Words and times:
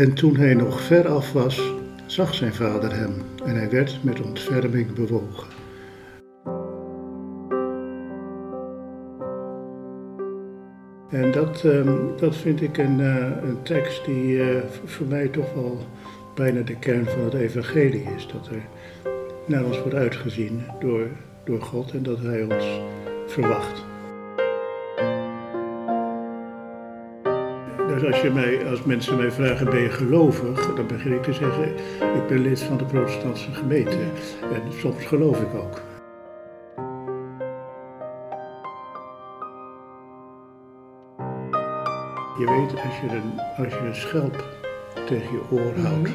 En 0.00 0.14
toen 0.14 0.36
hij 0.36 0.54
nog 0.54 0.80
ver 0.80 1.08
af 1.08 1.32
was, 1.32 1.72
zag 2.06 2.34
zijn 2.34 2.54
vader 2.54 2.96
hem 2.96 3.14
en 3.44 3.54
hij 3.54 3.70
werd 3.70 3.98
met 4.02 4.20
ontferming 4.20 4.92
bewogen. 4.94 5.48
En 11.10 11.32
dat, 11.32 11.64
ehm, 11.64 11.96
dat 12.16 12.36
vind 12.36 12.62
ik 12.62 12.78
een, 12.78 13.00
eh, 13.00 13.48
een 13.48 13.62
tekst 13.62 14.04
die 14.04 14.42
eh, 14.42 14.62
voor 14.84 15.06
mij 15.06 15.28
toch 15.28 15.54
wel 15.54 15.78
bijna 16.34 16.60
de 16.60 16.78
kern 16.78 17.06
van 17.06 17.24
het 17.24 17.34
evangelie 17.34 18.06
is. 18.16 18.28
Dat 18.32 18.46
er 18.46 18.62
naar 19.46 19.64
ons 19.64 19.80
wordt 19.80 19.94
uitgezien 19.94 20.62
door, 20.80 21.06
door 21.44 21.62
God 21.62 21.92
en 21.92 22.02
dat 22.02 22.18
Hij 22.18 22.42
ons 22.42 22.80
verwacht. 23.26 23.89
Dus 27.94 28.04
als, 28.04 28.20
je 28.20 28.30
mij, 28.30 28.66
als 28.66 28.82
mensen 28.82 29.16
mij 29.16 29.30
vragen, 29.30 29.70
ben 29.70 29.80
je 29.80 29.90
gelovig? 29.90 30.74
Dan 30.74 30.86
begin 30.86 31.12
ik 31.12 31.22
te 31.22 31.32
zeggen, 31.32 31.68
ik 32.00 32.26
ben 32.28 32.38
lid 32.38 32.62
van 32.62 32.76
de 32.76 32.84
protestantse 32.84 33.52
gemeente. 33.52 33.98
En 34.52 34.62
soms 34.78 35.04
geloof 35.04 35.40
ik 35.40 35.54
ook. 35.54 35.80
Je 42.38 42.46
weet, 42.46 42.82
als 42.84 43.00
je 43.00 43.16
een, 43.16 43.64
als 43.64 43.72
je 43.72 43.86
een 43.86 43.94
schelp 43.94 44.44
tegen 45.06 45.32
je 45.32 45.40
oor 45.50 45.84
houdt, 45.84 46.10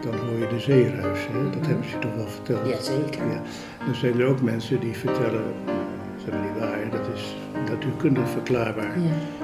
dan 0.00 0.14
hoor 0.14 0.38
je 0.38 0.46
de 0.48 0.60
zeeruis. 0.60 1.26
Hè? 1.32 1.50
Dat 1.50 1.66
hebben 1.66 1.84
ze 1.84 1.90
je 1.90 1.98
toch 1.98 2.14
wel 2.14 2.28
verteld? 2.28 2.68
Jazeker. 2.68 3.26
Ja. 3.26 3.42
Dan 3.84 3.94
zijn 3.94 4.20
er 4.20 4.26
ook 4.26 4.42
mensen 4.42 4.80
die 4.80 4.96
vertellen, 4.96 5.44
dat 5.64 5.74
is 6.16 6.24
helemaal 6.24 6.50
niet 6.50 6.60
waar, 6.60 6.90
dat 6.90 7.14
is 7.14 7.36
natuurkundig 7.70 8.28
verklaarbaar. 8.28 9.00
Ja. 9.00 9.37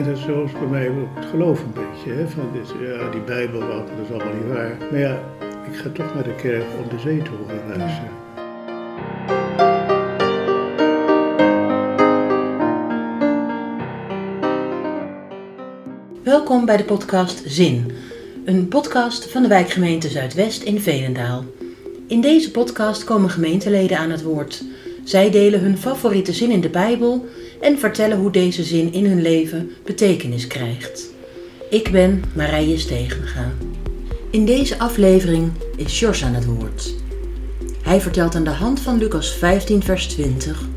En 0.00 0.06
dat 0.06 0.16
is 0.16 0.22
zoals 0.22 0.52
bij 0.52 0.66
mij 0.66 0.88
ook 0.88 1.08
het 1.14 1.24
geloof 1.24 1.60
een 1.60 1.72
beetje. 1.72 2.12
Hè? 2.12 2.28
Van 2.28 2.48
dit, 2.52 2.68
ja, 2.80 3.10
die 3.10 3.20
Bijbel, 3.20 3.60
wat, 3.60 3.88
dat 3.88 3.96
is 4.02 4.10
allemaal 4.10 4.34
niet 4.34 4.52
waar. 4.52 4.76
Maar 4.90 5.00
ja, 5.00 5.22
ik 5.70 5.76
ga 5.76 5.90
toch 5.90 6.14
naar 6.14 6.22
de 6.22 6.34
kerk 6.34 6.64
om 6.82 6.88
de 6.88 6.98
zee 6.98 7.22
te 7.22 7.30
horen 7.30 7.76
ruisen. 7.76 8.08
Welkom 16.22 16.64
bij 16.64 16.76
de 16.76 16.84
podcast 16.84 17.42
Zin, 17.46 17.92
een 18.44 18.68
podcast 18.68 19.30
van 19.30 19.42
de 19.42 19.48
wijkgemeente 19.48 20.08
Zuidwest 20.08 20.62
in 20.62 20.80
Veenendaal. 20.80 21.44
In 22.06 22.20
deze 22.20 22.50
podcast 22.50 23.04
komen 23.04 23.30
gemeenteleden 23.30 23.98
aan 23.98 24.10
het 24.10 24.22
woord. 24.22 24.64
Zij 25.04 25.30
delen 25.30 25.60
hun 25.60 25.78
favoriete 25.78 26.32
zin 26.32 26.50
in 26.50 26.60
de 26.60 26.70
Bijbel 26.70 27.26
en 27.60 27.78
vertellen 27.78 28.18
hoe 28.18 28.30
deze 28.30 28.62
zin 28.62 28.92
in 28.92 29.06
hun 29.06 29.22
leven 29.22 29.70
betekenis 29.84 30.46
krijgt. 30.46 31.10
Ik 31.70 31.90
ben 31.90 32.24
Marije 32.34 32.78
Stegenga. 32.78 33.52
In 34.30 34.44
deze 34.44 34.78
aflevering 34.78 35.52
is 35.76 36.00
Jos 36.00 36.24
aan 36.24 36.34
het 36.34 36.44
woord. 36.44 36.94
Hij 37.82 38.00
vertelt 38.00 38.34
aan 38.34 38.44
de 38.44 38.50
hand 38.50 38.80
van 38.80 38.98
Lucas 38.98 39.34
15, 39.34 39.82
vers 39.82 40.06
20 40.06 40.68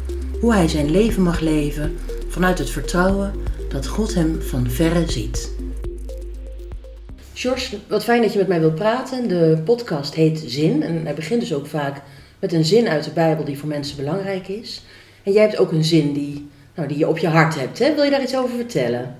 hoe 0.43 0.53
hij 0.53 0.67
zijn 0.67 0.91
leven 0.91 1.23
mag 1.23 1.39
leven 1.39 1.95
vanuit 2.27 2.57
het 2.57 2.69
vertrouwen 2.69 3.33
dat 3.69 3.87
God 3.87 4.13
hem 4.13 4.41
van 4.41 4.69
verre 4.69 5.11
ziet. 5.11 5.51
George, 7.33 7.77
wat 7.87 8.03
fijn 8.03 8.21
dat 8.21 8.31
je 8.31 8.37
met 8.39 8.47
mij 8.47 8.59
wilt 8.59 8.75
praten. 8.75 9.27
De 9.27 9.61
podcast 9.65 10.13
heet 10.13 10.43
Zin 10.45 10.83
en 10.83 11.03
hij 11.03 11.13
begint 11.13 11.39
dus 11.39 11.53
ook 11.53 11.67
vaak 11.67 12.01
met 12.39 12.53
een 12.53 12.65
zin 12.65 12.87
uit 12.87 13.03
de 13.03 13.11
Bijbel 13.11 13.45
die 13.45 13.57
voor 13.57 13.67
mensen 13.67 13.97
belangrijk 13.97 14.47
is. 14.47 14.81
En 15.23 15.31
jij 15.31 15.41
hebt 15.41 15.57
ook 15.57 15.71
een 15.71 15.83
zin 15.83 16.13
die, 16.13 16.47
nou, 16.75 16.87
die 16.87 16.97
je 16.97 17.07
op 17.07 17.17
je 17.17 17.27
hart 17.27 17.55
hebt. 17.55 17.79
Hè? 17.79 17.95
Wil 17.95 18.03
je 18.03 18.09
daar 18.09 18.21
iets 18.21 18.35
over 18.37 18.55
vertellen? 18.55 19.15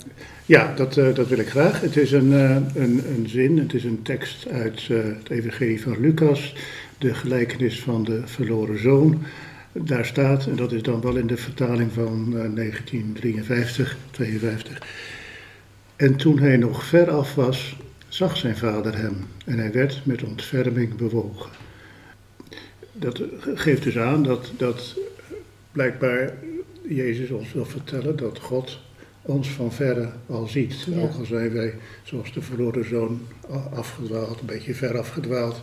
Ja, 0.46 0.74
dat, 0.76 0.98
eh, 0.98 1.16
dat 1.16 1.28
wil 1.28 1.38
ik 1.38 1.50
graag. 1.50 1.82
Het 1.82 1.98
is 1.98 2.12
een, 2.12 2.34
eh, 2.34 2.56
een, 2.84 3.02
een 3.08 3.26
zin, 3.28 3.58
het 3.60 3.74
is 3.74 3.84
een 3.84 4.02
tekst 4.02 4.48
uit 4.50 4.88
eh, 4.90 4.98
het 4.98 5.30
Evangelie 5.30 5.82
van 5.82 6.00
Lucas, 6.00 6.56
de 6.98 7.14
gelijkenis 7.14 7.82
van 7.82 8.04
de 8.04 8.22
verloren 8.26 8.80
zoon. 8.80 9.24
Daar 9.72 10.06
staat, 10.06 10.46
en 10.46 10.56
dat 10.56 10.72
is 10.72 10.82
dan 10.82 11.02
wel 11.02 11.16
in 11.16 11.28
de 11.28 11.38
vertaling 11.38 11.92
van 11.92 12.32
1953, 12.56 13.98
52. 14.12 14.82
En 15.96 16.16
toen 16.16 16.40
hij 16.40 16.58
nog 16.58 16.84
ver 16.84 17.10
af 17.10 17.36
was, 17.36 17.78
zag 18.08 18.38
zijn 18.38 18.58
vader 18.58 18.98
hem 18.98 19.26
en 19.46 19.58
hij 19.58 19.72
werd 19.72 20.02
met 20.04 20.24
ontferming 20.24 20.96
bewogen. 20.96 21.50
Dat 22.92 23.22
geeft 23.54 23.84
dus 23.84 23.98
aan 23.98 24.24
dat, 24.24 24.52
dat 24.58 24.96
blijkbaar 25.72 26.34
Jezus 26.94 27.30
ons 27.30 27.54
wil 27.54 27.66
vertellen 27.66 28.16
dat 28.16 28.40
God 28.40 28.80
ons 29.22 29.50
van 29.50 29.72
verre 29.72 30.10
al 30.28 30.48
ziet. 30.48 30.82
Ja. 30.82 31.02
Ook 31.02 31.14
al 31.14 31.26
zijn 31.26 31.54
wij, 31.54 31.74
zoals 32.04 32.34
de 32.34 32.42
verloren 32.42 32.88
zoon, 32.88 33.22
afgedwaald, 33.74 34.40
een 34.40 34.46
beetje 34.46 34.74
ver 34.74 34.98
afgedwaald. 34.98 35.62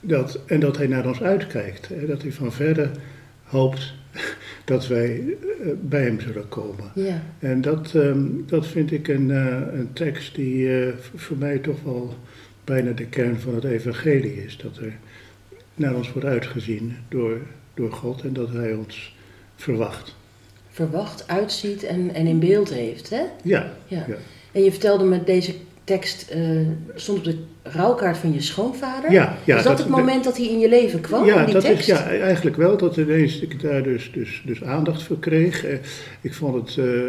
Dat, 0.00 0.40
en 0.46 0.60
dat 0.60 0.76
hij 0.76 0.86
naar 0.86 1.06
ons 1.06 1.22
uitkijkt. 1.22 1.88
Hè, 1.88 2.06
dat 2.06 2.22
hij 2.22 2.32
van 2.32 2.52
verre 2.52 2.90
hoopt 3.42 3.92
dat 4.64 4.86
wij 4.86 5.36
eh, 5.62 5.68
bij 5.80 6.02
hem 6.02 6.20
zullen 6.20 6.48
komen. 6.48 6.90
Ja. 6.94 7.22
En 7.38 7.60
dat, 7.60 7.94
ehm, 7.94 8.26
dat 8.46 8.66
vind 8.66 8.92
ik 8.92 9.08
een, 9.08 9.30
eh, 9.30 9.78
een 9.78 9.92
tekst 9.92 10.34
die 10.34 10.80
eh, 10.80 10.92
voor 11.14 11.36
mij 11.36 11.58
toch 11.58 11.82
wel 11.82 12.14
bijna 12.64 12.92
de 12.92 13.06
kern 13.06 13.40
van 13.40 13.54
het 13.54 13.64
evangelie 13.64 14.44
is. 14.44 14.56
Dat 14.56 14.76
er 14.76 14.92
naar 15.74 15.94
ons 15.94 16.12
wordt 16.12 16.28
uitgezien 16.28 16.96
door, 17.08 17.38
door 17.74 17.92
God 17.92 18.22
en 18.22 18.32
dat 18.32 18.52
hij 18.52 18.74
ons 18.74 19.16
verwacht. 19.56 20.18
Verwacht, 20.86 21.24
uitziet 21.28 21.82
en, 21.84 22.14
en 22.14 22.26
in 22.26 22.38
beeld 22.38 22.72
heeft. 22.72 23.10
Hè? 23.10 23.20
Ja, 23.42 23.72
Ja. 23.86 24.04
ja. 24.08 24.14
En 24.52 24.62
je 24.64 24.70
vertelde 24.70 25.04
met 25.04 25.26
deze 25.26 25.54
tekst, 25.84 26.30
eh, 26.30 26.40
stond 26.94 27.18
op 27.18 27.24
de 27.24 27.36
rouwkaart 27.62 28.16
van 28.16 28.32
je 28.32 28.40
schoonvader. 28.40 29.12
Ja, 29.12 29.36
ja, 29.44 29.56
is 29.56 29.62
dat, 29.62 29.76
dat- 29.76 29.86
het 29.86 29.96
moment 29.96 30.24
dat 30.24 30.36
hij 30.36 30.46
in 30.46 30.58
je 30.58 30.68
leven 30.68 31.00
kwam, 31.00 31.24
ja, 31.24 31.44
die 31.44 31.54
dat 31.54 31.62
tekst? 31.62 31.80
is 31.80 31.86
ja, 31.86 32.04
eigenlijk 32.10 32.56
wel 32.56 32.76
dat 32.76 32.96
ineens 32.96 33.40
ik 33.40 33.60
daar 33.62 33.82
dus, 33.82 34.10
dus, 34.12 34.42
dus 34.46 34.64
aandacht 34.64 35.02
voor 35.02 35.18
kreeg. 35.18 35.64
Eh, 35.64 35.76
Ik 36.20 36.34
vond 36.34 36.68
het 36.68 36.86
eh, 36.86 37.00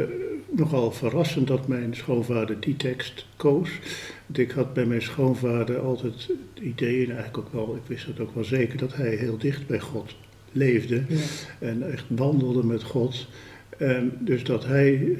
nogal 0.49 0.91
verrassend 0.91 1.47
dat 1.47 1.67
mijn 1.67 1.95
schoonvader 1.95 2.59
die 2.59 2.77
tekst 2.77 3.25
koos. 3.37 3.69
Want 4.25 4.37
ik 4.37 4.51
had 4.51 4.73
bij 4.73 4.85
mijn 4.85 5.01
schoonvader 5.01 5.79
altijd 5.79 6.13
het 6.13 6.63
idee, 6.63 7.03
en 7.05 7.15
eigenlijk 7.15 7.37
ook 7.37 7.53
wel, 7.53 7.75
ik 7.75 7.87
wist 7.87 8.05
het 8.05 8.19
ook 8.19 8.35
wel 8.35 8.43
zeker, 8.43 8.77
dat 8.77 8.95
hij 8.95 9.15
heel 9.15 9.37
dicht 9.37 9.67
bij 9.67 9.79
God 9.79 10.15
leefde 10.53 11.03
Ja. 11.07 11.17
en 11.59 11.91
echt 11.91 12.03
wandelde 12.07 12.63
met 12.63 12.83
God. 12.83 13.27
En 13.81 14.11
dus 14.19 14.43
dat 14.43 14.65
hij 14.65 15.17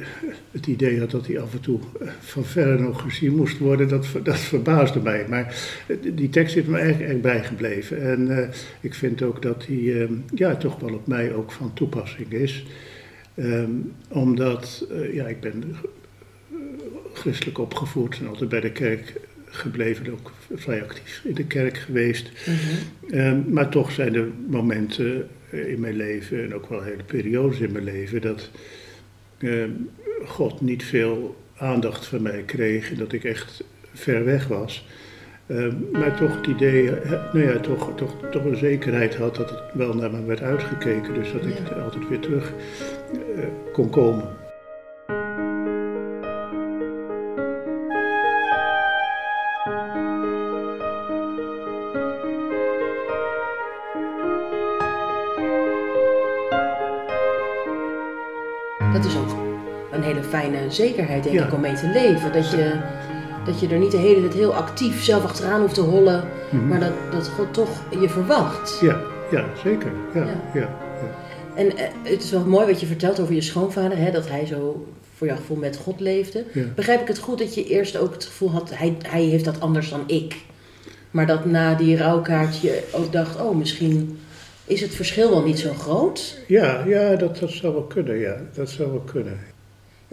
het 0.52 0.68
idee 0.68 1.00
had 1.00 1.12
dat 1.12 1.28
hij 1.28 1.40
af 1.40 1.54
en 1.54 1.60
toe 1.60 1.80
eh, 2.00 2.08
van 2.20 2.46
verre 2.46 2.80
nog 2.80 3.02
gezien 3.02 3.36
moest 3.36 3.58
worden, 3.58 3.88
dat, 3.88 4.08
dat 4.24 4.40
verbaasde 4.40 5.00
mij. 5.00 5.26
Maar 5.30 5.56
eh, 5.88 5.98
die 6.14 6.30
tekst 6.30 6.56
is 6.56 6.66
me 6.66 6.78
eigenlijk 6.78 7.12
echt 7.12 7.22
bijgebleven. 7.22 8.02
En 8.02 8.38
eh, 8.38 8.48
ik 8.82 8.94
vind 8.94 9.22
ook 9.22 9.42
dat 9.42 9.66
die 9.68 10.00
eh, 10.00 10.10
ja, 10.34 10.56
toch 10.56 10.80
wel 10.80 10.94
op 10.94 11.08
mij 11.08 11.34
ook 11.34 11.52
van 11.52 11.74
toepassing 11.74 12.32
is. 12.32 12.66
Ehm, 13.36 13.72
omdat, 14.08 14.88
ja, 15.14 15.28
ik 15.28 15.40
ben 15.40 15.76
christelijk 17.14 17.58
opgevoed 17.58 18.20
en 18.20 18.28
altijd 18.28 18.50
bij 18.50 18.60
de 18.62 18.72
kerk 18.72 19.14
gebleven, 19.52 20.12
ook 20.12 20.32
vrij 20.56 20.84
actief 20.84 21.22
in 21.24 21.34
de 21.34 21.46
kerk 21.46 21.78
geweest. 21.78 22.32
Mhm. 22.46 23.14
Ehm, 23.14 23.40
maar 23.48 23.70
toch 23.70 23.92
zijn 23.92 24.16
er 24.16 24.28
momenten 24.48 25.28
eh, 25.50 25.68
in 25.68 25.80
mijn 25.80 25.96
leven 25.96 26.44
en 26.44 26.56
ook 26.56 26.70
wel 26.70 26.82
hele 26.82 27.04
periodes 27.04 27.60
in 27.60 27.72
mijn 27.72 27.84
leven 27.84 28.22
dat 28.22 28.50
ehm, 29.38 29.70
God 30.26 30.62
niet 30.62 30.84
veel 30.84 31.36
aandacht 31.58 32.06
van 32.06 32.22
mij 32.22 32.44
kreeg 32.46 32.92
en 32.92 32.98
dat 32.98 33.14
ik 33.14 33.24
echt 33.24 33.64
ver 33.94 34.26
weg 34.26 34.48
was. 34.48 34.88
Ehm, 35.48 35.76
maar 35.92 36.18
toch 36.18 36.36
het 36.36 36.48
idee, 36.48 36.90
nou 37.34 37.42
ja, 37.42 37.60
toch, 37.60 37.96
toch, 37.96 38.16
toch 38.32 38.46
een 38.46 38.58
zekerheid 38.58 39.16
had 39.16 39.36
dat 39.36 39.50
het 39.50 39.60
wel 39.74 39.94
naar 39.94 40.12
me 40.12 40.26
werd 40.26 40.42
uitgekeken. 40.42 41.14
Dus 41.14 41.32
dat 41.32 41.46
ik 41.46 41.72
altijd 41.84 42.10
weer 42.10 42.20
terug 42.20 42.54
eh, 43.36 43.44
kon 43.74 43.90
komen. 43.90 44.41
Zekerheid, 60.74 61.24
denk 61.24 61.36
Ja. 61.36 61.46
ik, 61.46 61.54
om 61.54 61.60
mee 61.62 61.74
te 61.74 61.88
leven. 61.94 62.32
Dat 62.34 62.52
je, 62.52 62.72
dat 63.46 63.60
je 63.60 63.68
er 63.68 63.80
niet 63.80 63.92
de 63.92 63.98
hele 63.98 64.20
tijd 64.22 64.34
heel 64.34 64.54
actief 64.56 65.04
zelf 65.04 65.24
achteraan 65.24 65.62
hoeft 65.62 65.74
te 65.74 65.82
hollen, 65.82 66.24
Mhm. 66.52 66.68
maar 66.68 66.80
dat, 66.80 66.92
dat 67.12 67.28
God 67.28 67.54
toch 67.54 67.70
je 68.02 68.10
verwacht. 68.10 68.78
Ja, 68.82 69.00
ja, 69.32 69.46
zeker. 69.64 69.92
Ja, 70.14 70.26
Ja. 70.54 70.70
En 71.56 71.78
eh, 71.78 71.84
het 72.04 72.24
is 72.24 72.32
wel 72.32 72.46
mooi 72.46 72.66
wat 72.66 72.80
je 72.80 72.86
vertelt 72.86 73.20
over 73.20 73.34
je 73.34 73.42
schoonvader, 73.42 73.98
hè, 73.98 74.12
dat 74.12 74.30
hij 74.30 74.46
zo 74.46 74.86
voor 75.16 75.28
jouw 75.28 75.36
gevoel 75.36 75.58
met 75.58 75.78
God 75.78 76.00
leefde. 76.00 76.44
Begrijp 76.76 77.02
ik 77.02 77.08
het 77.08 77.18
goed 77.20 77.38
dat 77.40 77.56
je 77.56 77.66
eerst 77.68 77.98
ook 77.98 78.14
het 78.14 78.26
gevoel 78.26 78.52
had, 78.52 78.70
hij, 78.74 78.96
hij 79.08 79.24
heeft 79.24 79.46
dat 79.46 79.60
anders 79.60 79.90
dan 79.90 80.04
ik. 80.08 80.36
Maar 81.12 81.28
dat 81.28 81.46
na 81.46 81.76
die 81.76 81.98
rouwkaart 81.98 82.60
je 82.62 82.84
ook 82.92 83.12
dacht, 83.12 83.42
oh, 83.42 83.56
misschien 83.56 84.20
is 84.66 84.82
het 84.82 84.96
verschil 84.96 85.30
wel 85.30 85.44
niet 85.44 85.60
zo 85.60 85.74
groot. 85.74 86.38
Ja, 86.48 86.84
ja 86.88 87.16
dat, 87.16 87.38
dat 87.40 87.50
zou 87.52 87.74
wel 87.74 87.84
kunnen, 87.84 88.18
ja. 88.20 88.36
Dat 88.56 88.70
zou 88.70 88.92
wel 88.92 89.00
kunnen. 89.12 89.40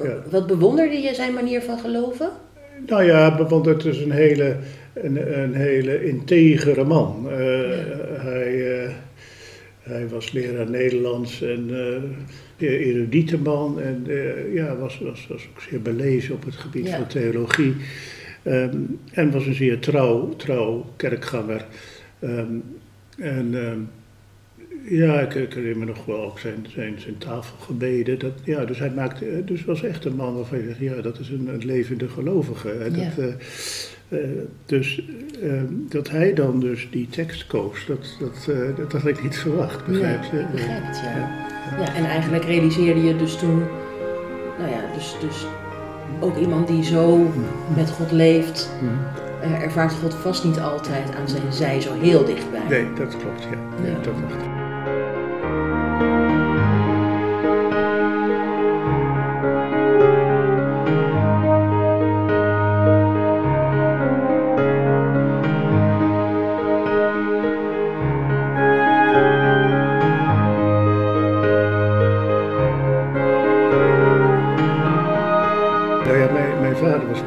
Ja. 0.02 0.22
Wat 0.30 0.46
bewonderde 0.46 0.96
je 0.96 1.14
zijn 1.14 1.32
manier 1.32 1.62
van 1.62 1.78
geloven? 1.78 2.30
Nou 2.86 3.04
ja, 3.04 3.46
want 3.48 3.66
het 3.66 3.84
is 3.84 4.00
een 4.00 4.10
hele, 4.10 4.56
een, 4.92 5.40
een 5.42 5.54
hele 5.54 6.04
integere 6.04 6.84
man. 6.84 7.26
Uh, 7.26 7.32
hij, 8.18 8.54
uh, 8.54 8.90
hij 9.82 10.08
was 10.08 10.32
leraar 10.32 10.70
Nederlands 10.70 11.42
en 11.42 11.68
uh, 12.58 12.70
erudite 12.70 13.38
man. 13.38 13.80
En 13.80 14.06
ja, 14.52 14.76
was, 14.76 14.98
was, 14.98 15.26
was 15.28 15.48
ook 15.50 15.60
zeer 15.60 15.82
belezen 15.82 16.34
op 16.34 16.44
het 16.44 16.56
gebied 16.56 16.86
ja. 16.86 16.96
van 16.96 17.06
theologie. 17.06 17.74
Um, 18.44 19.00
en 19.12 19.30
was 19.30 19.46
een 19.46 19.54
zeer 19.54 19.78
trouw, 19.78 20.28
trouw 20.36 20.84
kerkganger. 20.96 21.66
Um, 22.20 22.62
en 23.18 23.54
um, 23.54 23.88
ja, 24.90 25.20
ik, 25.20 25.34
ik 25.34 25.54
herinner 25.54 25.78
me 25.78 25.84
nog 25.84 26.04
wel 26.04 26.24
ook 26.24 26.38
zijn, 26.38 26.66
zijn, 26.68 27.00
zijn 27.00 27.18
tafelgebeden. 27.18 28.18
Dat, 28.18 28.32
ja, 28.44 28.64
dus 28.64 28.78
hij 28.78 28.90
maakte, 28.90 29.42
dus 29.44 29.64
was 29.64 29.82
echt 29.82 30.04
een 30.04 30.16
man 30.16 30.34
waarvan 30.34 30.58
je 30.58 30.64
zegt, 30.64 30.78
ja, 30.78 31.02
dat 31.02 31.18
is 31.18 31.30
een, 31.30 31.48
een 31.48 31.64
levende 31.64 32.08
gelovige. 32.08 32.68
Hè, 32.68 32.90
dat, 32.90 33.14
ja. 33.16 33.24
uh, 34.08 34.18
uh, 34.20 34.42
dus 34.66 35.02
uh, 35.42 35.62
dat 35.68 36.10
hij 36.10 36.34
dan 36.34 36.60
dus 36.60 36.88
die 36.90 37.08
tekst 37.08 37.46
koos, 37.46 37.86
dat, 37.86 38.16
dat, 38.20 38.56
dat 38.76 38.92
had 38.92 39.06
ik 39.06 39.22
niet 39.22 39.38
verwacht, 39.38 39.86
begrijp 39.86 40.24
je? 40.24 40.36
Ja, 40.36 40.48
begrijp 40.50 40.82
het, 40.84 41.00
ja. 41.02 41.16
ja. 41.16 41.80
ja. 41.80 41.94
en 41.94 42.04
eigenlijk 42.04 42.44
realiseerde 42.44 43.02
je 43.02 43.16
dus 43.16 43.38
toen, 43.38 43.58
nou 44.58 44.70
ja, 44.70 44.94
dus, 44.94 45.16
dus 45.20 45.46
ook 46.20 46.36
iemand 46.36 46.68
die 46.68 46.84
zo 46.84 47.32
met 47.76 47.90
God 47.90 48.12
leeft, 48.12 48.70
ervaart 49.60 49.92
God 49.92 50.14
vast 50.14 50.44
niet 50.44 50.58
altijd 50.58 51.14
aan 51.14 51.28
zijn 51.28 51.52
zij 51.52 51.80
zo 51.80 52.00
heel 52.00 52.24
dichtbij. 52.24 52.68
Nee, 52.68 52.92
dat 52.92 53.16
klopt, 53.16 53.42
ja. 53.42 53.88
ja. 53.88 53.94
dat 53.94 54.02
klopt. 54.02 54.57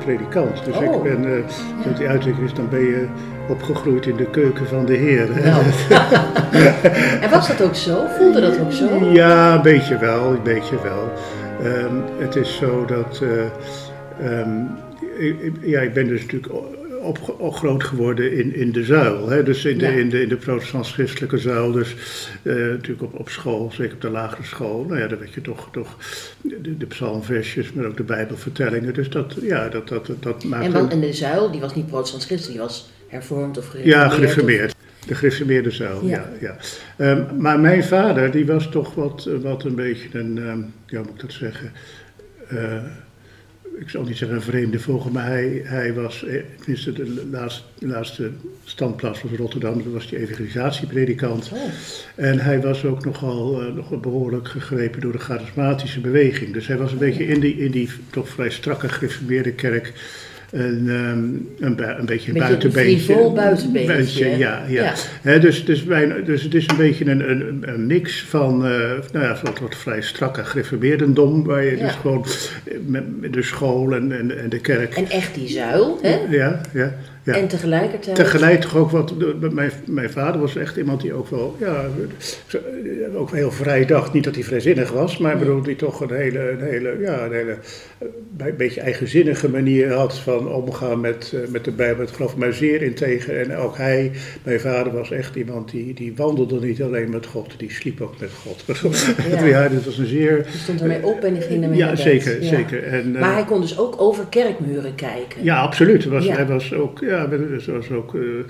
Predikant. 0.03 0.65
Dus 0.65 0.75
oh. 0.75 0.83
ik 0.95 1.03
ben, 1.03 1.24
uh, 1.24 1.38
ja. 1.86 1.98
die 1.98 2.07
uitdrukking 2.07 2.45
is, 2.48 2.53
dan 2.53 2.69
ben 2.69 2.80
je 2.80 3.07
opgegroeid 3.48 4.06
in 4.06 4.15
de 4.15 4.30
keuken 4.30 4.68
van 4.68 4.86
de 4.86 4.94
Heer. 4.94 5.30
Nou. 5.44 5.63
en 7.24 7.30
was 7.30 7.48
dat 7.48 7.62
ook 7.62 7.75
zo? 7.75 8.06
Voelde 8.18 8.42
dat 8.42 8.59
ook 8.59 8.71
zo? 8.71 9.06
Ja, 9.06 9.56
een 9.56 9.62
beetje 9.62 9.98
wel, 9.98 10.31
een 10.31 10.44
beetje 10.44 10.81
wel. 10.81 11.12
Um, 11.63 12.03
het 12.18 12.36
is 12.36 12.56
zo 12.56 12.86
dat, 12.86 13.21
uh, 13.24 14.39
um, 14.39 14.69
ik, 15.18 15.54
ja, 15.62 15.81
ik 15.81 15.94
ben 15.94 16.07
dus 16.07 16.21
natuurlijk 16.21 16.54
op, 17.01 17.36
op, 17.38 17.53
groot 17.53 17.83
geworden 17.83 18.38
in, 18.38 18.56
in 18.56 18.71
de 18.71 18.83
zuil. 18.83 19.30
Hè? 19.30 19.44
Dus 19.44 19.65
in 19.65 19.77
de, 19.77 19.86
ja. 19.86 19.92
in 19.92 20.09
de, 20.09 20.21
in 20.21 20.30
de 20.30 20.36
protestants-christelijke 20.36 21.38
zuil. 21.38 21.71
Dus 21.71 21.95
uh, 22.44 22.53
natuurlijk 22.56 23.01
op, 23.01 23.19
op 23.19 23.30
school, 23.30 23.71
zeker 23.71 23.94
op 23.94 24.01
de 24.01 24.09
lagere 24.09 24.44
school. 24.44 24.86
Nou 24.86 25.00
ja, 25.00 25.07
dan 25.07 25.19
werd 25.19 25.33
je 25.33 25.42
toch, 25.42 25.69
toch 25.71 25.98
de, 26.42 26.77
de 26.77 26.86
psalmversjes, 26.86 27.74
maar 27.74 27.86
ook 27.86 27.98
de 27.98 28.03
bijbelvertellingen. 28.03 28.94
Dus 28.94 29.09
dat, 29.09 29.36
ja, 29.42 29.69
dat, 29.69 29.88
dat, 29.88 30.09
dat 30.19 30.44
maakt... 30.44 30.65
En, 30.65 30.71
want, 30.71 30.92
en 30.92 31.00
de 31.00 31.13
zuil, 31.13 31.51
die 31.51 31.62
was 31.62 31.75
niet 31.75 31.88
protestants-christelijk, 31.88 32.57
die 32.57 32.68
was 32.68 32.92
hervormd 33.07 33.57
of 33.57 33.68
gereformeerd? 33.68 34.01
Ja, 34.01 34.09
gereformeerd. 34.09 34.75
De 35.07 35.15
gereformeerde 35.15 35.71
zuil, 35.71 36.06
ja. 36.06 36.30
ja, 36.39 36.57
ja. 36.97 37.12
Um, 37.12 37.25
maar 37.38 37.59
mijn 37.59 37.83
vader, 37.83 38.31
die 38.31 38.45
was 38.45 38.69
toch 38.69 38.95
wat, 38.95 39.30
wat 39.42 39.63
een 39.63 39.75
beetje 39.75 40.19
een, 40.19 40.38
um, 40.38 40.74
ja, 40.86 40.97
hoe 40.97 41.06
moet 41.06 41.15
ik 41.15 41.21
dat 41.21 41.31
zeggen... 41.31 41.71
Uh, 42.54 42.74
ik 43.79 43.89
zal 43.89 44.03
niet 44.03 44.18
zeggen 44.18 44.38
een 44.38 44.44
vreemde 44.44 44.79
vogel, 44.79 45.12
maar 45.12 45.25
hij, 45.25 45.62
hij 45.63 45.94
was, 45.94 46.25
tenminste 46.59 46.94
de 46.94 47.27
laatste, 47.31 47.63
de 47.79 47.88
laatste 47.88 48.31
standplaats 48.63 49.21
was 49.21 49.31
Rotterdam, 49.31 49.83
dat 49.83 49.94
was 49.94 50.09
die 50.09 50.19
evangelisatiepredikant. 50.19 51.50
Oh. 51.53 51.59
En 52.15 52.39
hij 52.39 52.62
was 52.62 52.85
ook 52.85 53.06
nogal, 53.06 53.63
uh, 53.63 53.73
nogal 53.73 54.00
behoorlijk 54.00 54.47
gegrepen 54.47 55.01
door 55.01 55.12
de 55.12 55.18
charismatische 55.18 56.00
beweging. 56.00 56.53
Dus 56.53 56.68
hij 56.68 56.77
was 56.77 56.91
een 56.91 56.97
beetje 56.97 57.27
in 57.27 57.39
die, 57.39 57.57
in 57.57 57.71
die 57.71 57.89
toch 58.09 58.29
vrij 58.29 58.50
strakke 58.50 58.89
gereformeerde 58.89 59.51
kerk 59.51 59.94
een, 60.51 60.88
um, 60.89 61.50
een, 61.59 62.00
een, 62.00 62.06
beetje 62.06 62.31
een 62.31 62.38
buitenbeentje. 62.38 63.21
Een 63.21 63.33
buitenbeentje. 63.33 64.25
ja, 64.30 64.38
ja. 64.38 64.83
ja. 64.83 64.94
He, 65.21 65.39
dus, 65.39 65.65
dus, 65.65 65.83
wij, 65.83 66.24
dus 66.24 66.44
het 66.44 66.53
is 66.53 66.68
een 66.68 66.77
beetje 66.77 67.06
een, 67.06 67.30
een, 67.30 67.63
een 67.65 67.86
mix 67.88 68.24
van, 68.24 68.65
uh, 68.65 68.71
nou 69.12 69.25
ja, 69.25 69.38
wat, 69.44 69.59
wat 69.59 69.75
vrij 69.75 70.01
strakke 70.01 70.44
gereformeerdendom, 70.44 71.44
waar 71.44 71.63
je 71.63 71.77
ja. 71.77 71.86
dus 71.86 71.95
gewoon 71.95 72.25
met 72.86 73.33
de 73.33 73.44
school 73.44 73.95
en, 73.95 74.12
en, 74.12 74.39
en 74.39 74.50
de 74.50 74.59
kerk... 74.59 74.95
En 74.95 75.09
echt 75.09 75.36
die 75.36 75.50
zuil, 75.50 76.00
hè? 76.01 76.19
Ja, 76.30 76.62
ja. 76.74 76.95
Ja. 77.23 77.33
En 77.33 77.47
tegelijkertijd. 77.47 78.15
Tegelijk 78.15 78.62
toch 78.62 78.75
ook 78.75 78.91
wat. 78.91 79.13
Mijn, 79.51 79.71
mijn 79.85 80.09
vader 80.09 80.41
was 80.41 80.56
echt 80.56 80.77
iemand 80.77 81.01
die 81.01 81.13
ook 81.13 81.27
wel. 81.27 81.56
Ja, 81.59 81.85
ook 83.15 83.31
heel 83.31 83.51
vrij 83.51 83.85
dacht. 83.85 84.13
Niet 84.13 84.23
dat 84.23 84.35
hij 84.35 84.44
vrijzinnig 84.44 84.91
was, 84.91 85.18
maar 85.18 85.35
nee. 85.35 85.45
bedoel, 85.45 85.62
die 85.62 85.75
toch 85.75 86.01
een 86.01 86.13
hele. 86.13 86.51
Een 86.51 86.62
hele, 86.62 86.97
ja, 87.00 87.25
een 87.25 87.33
hele. 87.33 87.57
Een 88.38 88.56
beetje 88.57 88.81
eigenzinnige 88.81 89.50
manier 89.50 89.94
had 89.94 90.19
van 90.19 90.47
omgaan 90.47 91.00
met, 91.00 91.33
met 91.50 91.63
de 91.63 91.71
Bijbel. 91.71 92.06
Het 92.06 92.15
geloof 92.15 92.38
mij 92.38 92.51
zeer 92.51 92.81
integer. 92.81 93.39
En 93.39 93.56
ook 93.56 93.77
hij, 93.77 94.12
mijn 94.44 94.59
vader, 94.59 94.94
was 94.94 95.12
echt 95.12 95.35
iemand 95.35 95.71
die, 95.71 95.94
die 95.94 96.13
wandelde 96.15 96.59
niet 96.59 96.81
alleen 96.81 97.09
met 97.09 97.25
God, 97.25 97.53
die 97.57 97.71
sliep 97.71 98.01
ook 98.01 98.19
met 98.19 98.29
God. 98.44 98.63
Ja, 99.31 99.45
ja. 99.45 99.68
dat 99.68 99.85
was 99.85 99.97
een 99.97 100.06
zeer. 100.06 100.44
Die 100.44 100.59
stond 100.62 100.81
ermee 100.81 101.06
op 101.06 101.19
en 101.23 101.33
die 101.33 101.41
ging 101.41 101.63
ermee 101.63 101.77
Ja, 101.77 101.95
zeker. 101.95 102.41
Ja. 102.41 102.47
zeker. 102.47 102.83
En, 102.83 103.12
maar 103.12 103.21
uh, 103.21 103.33
hij 103.33 103.45
kon 103.45 103.62
dus 103.62 103.79
ook 103.79 104.01
over 104.01 104.25
kerkmuren 104.29 104.95
kijken. 104.95 105.44
Ja, 105.44 105.62
absoluut. 105.62 106.06
Was, 106.06 106.27
Hij 106.27 106.45
was 106.45 106.73
ook 106.73 107.00
ja, 107.12 107.20
zoals 107.57 107.91
ook, 107.91 108.13
uh, 108.13 108.44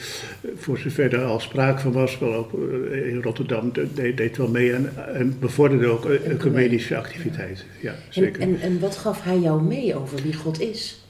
voor 0.55 0.77
zover 0.77 1.13
er 1.13 1.23
al 1.23 1.39
sprake 1.39 1.81
van 1.81 1.91
was, 1.91 2.19
wel 2.19 2.33
ook 2.33 2.53
uh, 2.53 3.07
in 3.07 3.21
Rotterdam 3.21 3.71
deed, 3.93 4.17
deed 4.17 4.37
wel 4.37 4.49
mee 4.49 4.73
en, 4.73 4.93
en 5.15 5.35
bevorderde 5.39 5.87
ook 5.87 6.05
ecumenische 6.05 6.97
activiteiten. 6.97 7.65
Ja, 7.81 7.95
zeker. 8.09 8.41
En, 8.41 8.49
en, 8.49 8.61
en 8.61 8.79
wat 8.79 8.97
gaf 8.97 9.23
hij 9.23 9.39
jou 9.39 9.63
mee 9.63 9.95
over 9.95 10.21
wie 10.23 10.33
God 10.33 10.59
is? 10.59 11.05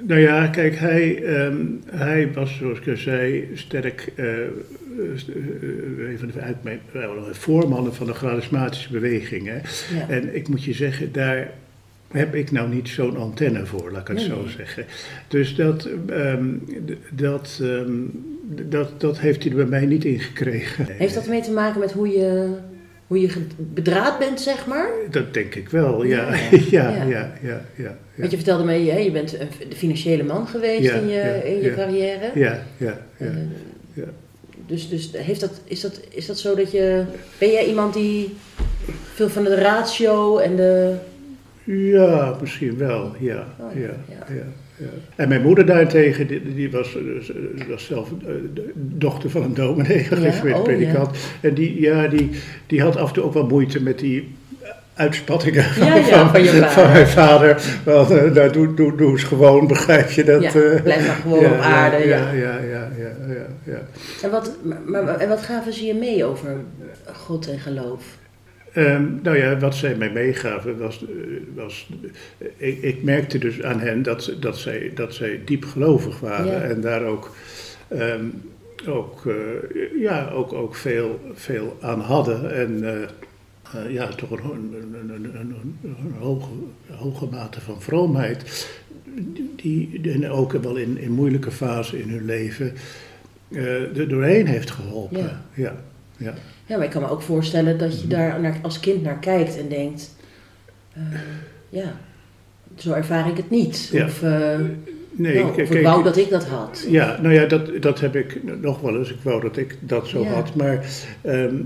Nou 0.00 0.20
ja, 0.20 0.46
kijk, 0.46 0.76
hij, 0.76 1.22
um, 1.46 1.82
hij 1.90 2.32
was, 2.32 2.56
zoals 2.56 2.78
ik 2.78 2.88
al 2.88 2.96
zei, 2.96 3.48
sterk, 3.54 4.12
uh, 4.16 4.26
een 6.08 6.18
van 6.18 6.30
de 6.34 6.40
uit 6.40 6.62
mijn, 6.62 6.80
voormannen 7.32 7.94
van 7.94 8.06
de 8.06 8.14
charismatische 8.14 8.92
beweging. 8.92 9.46
Hè? 9.46 9.56
Ja. 9.98 10.08
En 10.08 10.34
ik 10.34 10.48
moet 10.48 10.64
je 10.64 10.72
zeggen, 10.72 11.12
daar 11.12 11.50
heb 12.14 12.34
ik 12.34 12.50
nou 12.50 12.68
niet 12.68 12.88
zo'n 12.88 13.16
antenne 13.16 13.66
voor, 13.66 13.90
laat 13.92 14.00
ik 14.00 14.08
het 14.08 14.16
nee. 14.16 14.26
zo 14.26 14.46
zeggen. 14.56 14.84
Dus 15.28 15.54
dat, 15.54 15.88
um, 16.10 16.64
dat, 17.10 17.58
um, 17.62 18.10
dat, 18.68 19.00
dat 19.00 19.18
heeft 19.18 19.42
hij 19.42 19.50
er 19.50 19.56
bij 19.56 19.66
mij 19.66 19.86
niet 19.86 20.04
ingekregen. 20.04 20.86
Heeft 20.88 21.14
dat 21.14 21.26
mee 21.26 21.42
te 21.42 21.50
maken 21.50 21.80
met 21.80 21.92
hoe 21.92 22.08
je, 22.08 22.54
hoe 23.06 23.20
je 23.20 23.30
bedraad 23.56 24.18
bent, 24.18 24.40
zeg 24.40 24.66
maar? 24.66 24.88
Dat 25.10 25.34
denk 25.34 25.54
ik 25.54 25.68
wel, 25.68 26.04
ja. 26.04 26.34
ja, 26.34 26.58
ja, 26.70 26.90
ja. 27.04 27.04
ja, 27.08 27.32
ja, 27.42 27.64
ja 27.74 27.96
Want 28.14 28.30
je 28.30 28.36
vertelde 28.36 28.64
me, 28.64 28.84
je 28.84 29.10
bent 29.10 29.30
de 29.68 29.76
financiële 29.76 30.22
man 30.22 30.46
geweest 30.46 30.92
in 30.92 31.08
je, 31.08 31.40
in 31.44 31.60
je 31.60 31.74
carrière. 31.74 32.30
Ja, 32.34 32.62
ja, 32.76 33.06
ja. 33.18 33.32
Ja. 33.92 34.04
Dus, 34.66 34.88
dus 34.88 35.10
heeft 35.12 35.40
dat, 35.40 35.60
is, 35.64 35.80
dat, 35.80 36.00
is 36.08 36.26
dat 36.26 36.38
zo 36.38 36.54
dat 36.54 36.70
je... 36.70 37.04
Ben 37.38 37.50
jij 37.50 37.66
iemand 37.66 37.94
die 37.94 38.36
veel 39.14 39.28
van 39.28 39.44
de 39.44 39.54
ratio 39.54 40.38
en 40.38 40.56
de 40.56 40.94
ja, 41.64 42.36
misschien 42.40 42.78
wel, 42.78 43.14
ja. 43.18 43.46
Oh, 43.58 43.74
ja, 43.74 43.80
ja. 44.08 44.34
ja. 44.34 44.44
Ja. 44.76 44.86
En 45.16 45.28
mijn 45.28 45.42
moeder 45.42 45.66
daarentegen, 45.66 46.26
die, 46.26 46.54
die 46.54 46.70
was, 46.70 46.96
was 47.68 47.84
zelf 47.84 48.08
de 48.54 48.72
dochter 48.74 49.30
van 49.30 49.42
een 49.42 49.54
dominee, 49.54 50.06
ja? 50.10 50.56
oh, 50.56 50.62
predikant. 50.62 51.16
Ja. 51.16 51.48
En 51.48 51.54
die, 51.54 51.80
ja, 51.80 52.08
die, 52.08 52.30
die 52.66 52.82
had 52.82 52.96
af 52.96 53.08
en 53.08 53.14
toe 53.14 53.24
ook 53.24 53.34
wel 53.34 53.46
moeite 53.46 53.82
met 53.82 53.98
die 53.98 54.34
uitspattingen 54.94 55.64
ja, 55.76 56.02
van, 56.02 56.44
van, 56.44 56.70
van, 56.70 56.92
mijn 56.92 57.06
vader. 57.06 57.62
Want 57.84 58.10
uh, 58.10 58.22
nou, 58.22 58.52
doe, 58.52 58.74
doe, 58.74 58.96
doe 58.96 59.10
eens 59.10 59.22
gewoon, 59.22 59.66
begrijp 59.66 60.10
je 60.10 60.24
dat? 60.24 60.42
Ja, 60.42 60.54
uh, 60.54 60.82
blijf 60.82 61.06
maar 61.06 61.16
gewoon 61.16 61.44
op 61.44 61.60
aarde. 61.60 62.06
Ja, 62.06 62.30
ja, 62.32 62.32
ja. 62.32 62.58
ja, 62.60 62.88
ja, 63.28 63.46
ja, 63.64 63.78
En, 64.22 64.30
wat, 64.30 64.52
maar, 64.86 65.18
en 65.18 65.28
wat 65.28 65.42
gaven 65.42 65.72
ze 65.72 65.84
je 65.84 65.94
mee 65.94 66.24
over 66.24 66.56
God 67.12 67.48
en 67.48 67.58
geloof? 67.58 68.02
Um, 68.76 69.20
nou 69.22 69.36
ja, 69.36 69.58
wat 69.58 69.74
zij 69.74 69.96
mij 69.96 70.10
meegaven 70.10 70.78
was, 70.78 71.04
was 71.54 71.88
ik, 72.56 72.82
ik, 72.82 73.02
merkte 73.02 73.38
dus 73.38 73.62
aan 73.62 73.80
hen 73.80 74.02
dat, 74.02 74.32
dat, 74.40 74.58
zij, 74.58 74.92
dat 74.94 75.14
zij 75.14 75.40
diep 75.44 75.64
gelovig 75.64 76.20
waren 76.20 76.52
ja. 76.52 76.60
en 76.60 76.80
daar 76.80 77.02
ook, 77.02 77.34
um, 77.92 78.42
ook, 78.88 79.24
uh, 79.24 79.34
ja, 80.00 80.28
ook, 80.30 80.52
ook 80.52 80.74
veel, 80.74 81.20
veel 81.34 81.76
aan 81.80 82.00
hadden. 82.00 82.54
En 82.54 82.82
uh, 82.82 82.90
uh, 83.84 83.92
ja, 83.92 84.08
toch 84.08 84.30
een, 84.30 84.74
een, 84.92 85.10
een, 85.14 85.54
een, 85.82 86.14
hoge, 86.18 86.48
hoge 86.90 87.26
mate 87.26 87.60
van 87.60 87.82
vroomheid, 87.82 88.68
die, 89.56 90.00
en 90.12 90.30
ook 90.30 90.52
wel 90.52 90.76
in, 90.76 90.98
in 90.98 91.12
moeilijke 91.12 91.50
fasen 91.50 92.00
in 92.00 92.08
hun 92.08 92.24
leven 92.24 92.72
er 93.50 94.08
doorheen 94.08 94.46
heeft 94.46 94.70
geholpen. 94.70 95.18
Ja. 95.18 95.42
ja. 95.54 95.74
ja. 96.16 96.34
Ja, 96.66 96.76
maar 96.76 96.84
ik 96.84 96.90
kan 96.90 97.02
me 97.02 97.08
ook 97.08 97.22
voorstellen 97.22 97.78
dat 97.78 98.00
je 98.00 98.06
daar 98.08 98.40
naar, 98.40 98.58
als 98.62 98.80
kind 98.80 99.02
naar 99.02 99.18
kijkt 99.18 99.58
en 99.58 99.68
denkt, 99.68 100.14
uh, 100.96 101.02
ja, 101.68 101.96
zo 102.76 102.92
ervaar 102.92 103.28
ik 103.28 103.36
het 103.36 103.50
niet. 103.50 103.88
Ja. 103.92 104.04
Of, 104.04 104.22
uh, 104.22 104.56
Nee, 105.16 105.34
Nou, 105.34 105.50
of 105.62 105.70
ik 105.70 105.82
wou 105.82 106.02
dat 106.02 106.16
ik 106.16 106.30
dat 106.30 106.44
had. 106.44 106.86
Ja, 106.88 107.18
nou 107.20 107.34
ja, 107.34 107.46
dat, 107.46 107.82
dat 107.82 108.00
heb 108.00 108.16
ik 108.16 108.40
nog 108.60 108.80
wel 108.80 108.98
eens. 108.98 109.10
Ik 109.10 109.20
wou 109.22 109.40
dat 109.40 109.56
ik 109.56 109.76
dat 109.80 110.06
zo 110.08 110.20
Ja. 110.22 110.28
had. 110.28 110.54
Maar 110.54 110.86
ehm, 111.20 111.56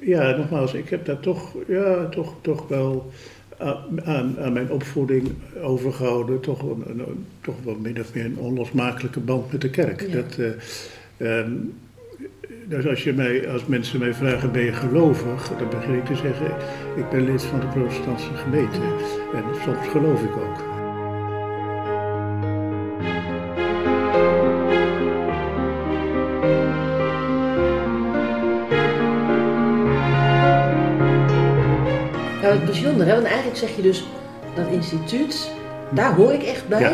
ja, 0.00 0.36
nogmaals, 0.36 0.74
ik 0.74 0.88
heb 0.88 1.04
daar 1.04 1.20
toch, 1.20 1.54
ja, 1.68 2.08
toch, 2.08 2.34
toch 2.40 2.68
wel 2.68 3.10
aan, 3.58 4.36
aan, 4.38 4.52
mijn 4.52 4.70
opvoeding 4.70 5.28
overgehouden. 5.62 6.40
Toch, 6.40 6.62
een, 6.62 6.82
een, 6.86 6.98
een- 6.98 7.26
toch 7.40 7.54
wel 7.64 7.76
min 7.80 8.00
of 8.00 8.14
meer 8.14 8.24
een 8.24 8.38
onlosmakelijke 8.38 9.20
band 9.20 9.52
met 9.52 9.60
de 9.60 9.70
kerk. 9.70 10.00
Ja. 10.00 10.14
Dat, 10.14 10.38
eh, 10.38 11.38
ehm, 11.38 11.52
dus 12.68 12.86
als, 12.86 13.04
je 13.04 13.12
mij, 13.12 13.48
als 13.50 13.66
mensen 13.66 13.98
mij 13.98 14.14
vragen, 14.14 14.52
ben 14.52 14.62
je 14.62 14.72
gelovig? 14.72 15.50
Dan 15.58 15.68
begin 15.70 15.94
ik 15.94 16.04
te 16.04 16.14
zeggen, 16.14 16.46
ik 16.96 17.08
ben 17.10 17.24
lid 17.24 17.42
van 17.42 17.60
de 17.60 17.66
protestantse 17.66 18.34
gemeente. 18.34 18.78
En 19.34 19.44
soms 19.64 19.88
geloof 19.88 20.22
ik 20.22 20.36
ook. 20.36 20.64
Ja, 32.42 32.48
wat 32.48 32.64
bijzonder, 32.64 33.06
hè? 33.06 33.12
Want 33.14 33.26
eigenlijk 33.26 33.56
zeg 33.56 33.76
je 33.76 33.82
dus 33.82 34.06
dat 34.54 34.66
instituut, 34.70 35.50
daar 35.90 36.14
hoor 36.14 36.32
ik 36.32 36.42
echt 36.42 36.68
bij. 36.68 36.80
Ja, 36.80 36.92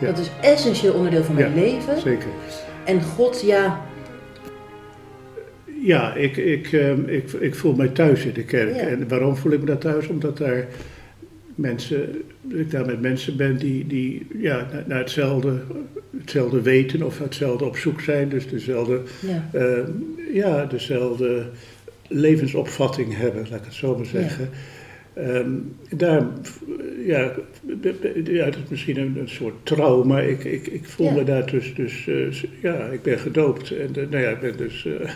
ja. 0.00 0.06
Dat 0.06 0.18
is 0.18 0.30
essentieel 0.40 0.92
onderdeel 0.94 1.24
van 1.24 1.34
mijn 1.34 1.54
Ja. 1.54 1.60
leven. 1.60 2.00
Zeker. 2.00 2.28
En 2.84 3.02
God, 3.02 3.40
ja, 3.40 3.80
Ja, 5.82 6.14
ik, 6.14 6.36
ik, 6.36 6.72
ehm, 6.72 7.08
ik, 7.08 7.32
ik 7.32 7.54
voel 7.54 7.74
mij 7.74 7.88
thuis 7.88 8.24
in 8.24 8.32
de 8.32 8.44
kerk. 8.44 8.74
Ja. 8.74 8.80
En 8.80 9.08
waarom 9.08 9.36
voel 9.36 9.52
ik 9.52 9.60
me 9.60 9.66
daar 9.66 9.78
thuis? 9.78 10.08
Omdat 10.08 10.38
daar 10.38 10.66
mensen, 11.54 12.22
ik 12.48 12.70
daar 12.70 12.86
met 12.86 13.00
mensen 13.00 13.36
ben 13.36 13.56
die, 13.56 13.86
die 13.86 14.26
ja, 14.38 14.68
naar, 14.72 14.84
naar 14.86 14.98
hetzelfde, 14.98 15.60
hetzelfde 16.20 16.62
weten 16.62 17.02
of 17.02 17.18
hetzelfde 17.18 17.64
op 17.64 17.76
zoek 17.76 18.00
zijn. 18.00 18.28
Dus 18.28 18.48
dezelfde, 18.48 19.00
ja. 19.20 19.48
ehm, 19.52 19.90
ja, 20.32 20.64
dezelfde 20.64 21.46
levensopvatting 22.08 23.16
hebben, 23.16 23.46
laat 23.50 23.58
ik 23.58 23.64
het 23.64 23.74
zo 23.74 23.96
maar 23.96 24.06
zeggen. 24.06 24.48
Ehm, 25.14 25.50
daar, 25.96 26.26
ja, 27.06 27.32
ja, 28.24 28.44
het 28.44 28.54
is 28.54 28.60
misschien 28.68 28.98
een, 28.98 29.16
een 29.20 29.28
soort 29.28 29.54
trouw, 29.62 30.02
maar 30.04 30.28
ik, 30.28 30.44
ik, 30.44 30.66
ik 30.66 30.84
voel 30.84 31.06
Ja. 31.06 31.12
me 31.12 31.24
daar 31.24 31.50
dus, 31.50 31.74
dus 31.74 32.06
eh, 32.08 32.32
ja, 32.62 32.84
ik 32.86 33.02
ben 33.02 33.18
gedoopt. 33.18 33.70
En 33.70 33.88
eh, 33.94 34.08
nou 34.10 34.22
ja, 34.22 34.30
ik 34.30 34.40
ben 34.40 34.56
dus... 34.56 34.86
eh, 34.86 35.10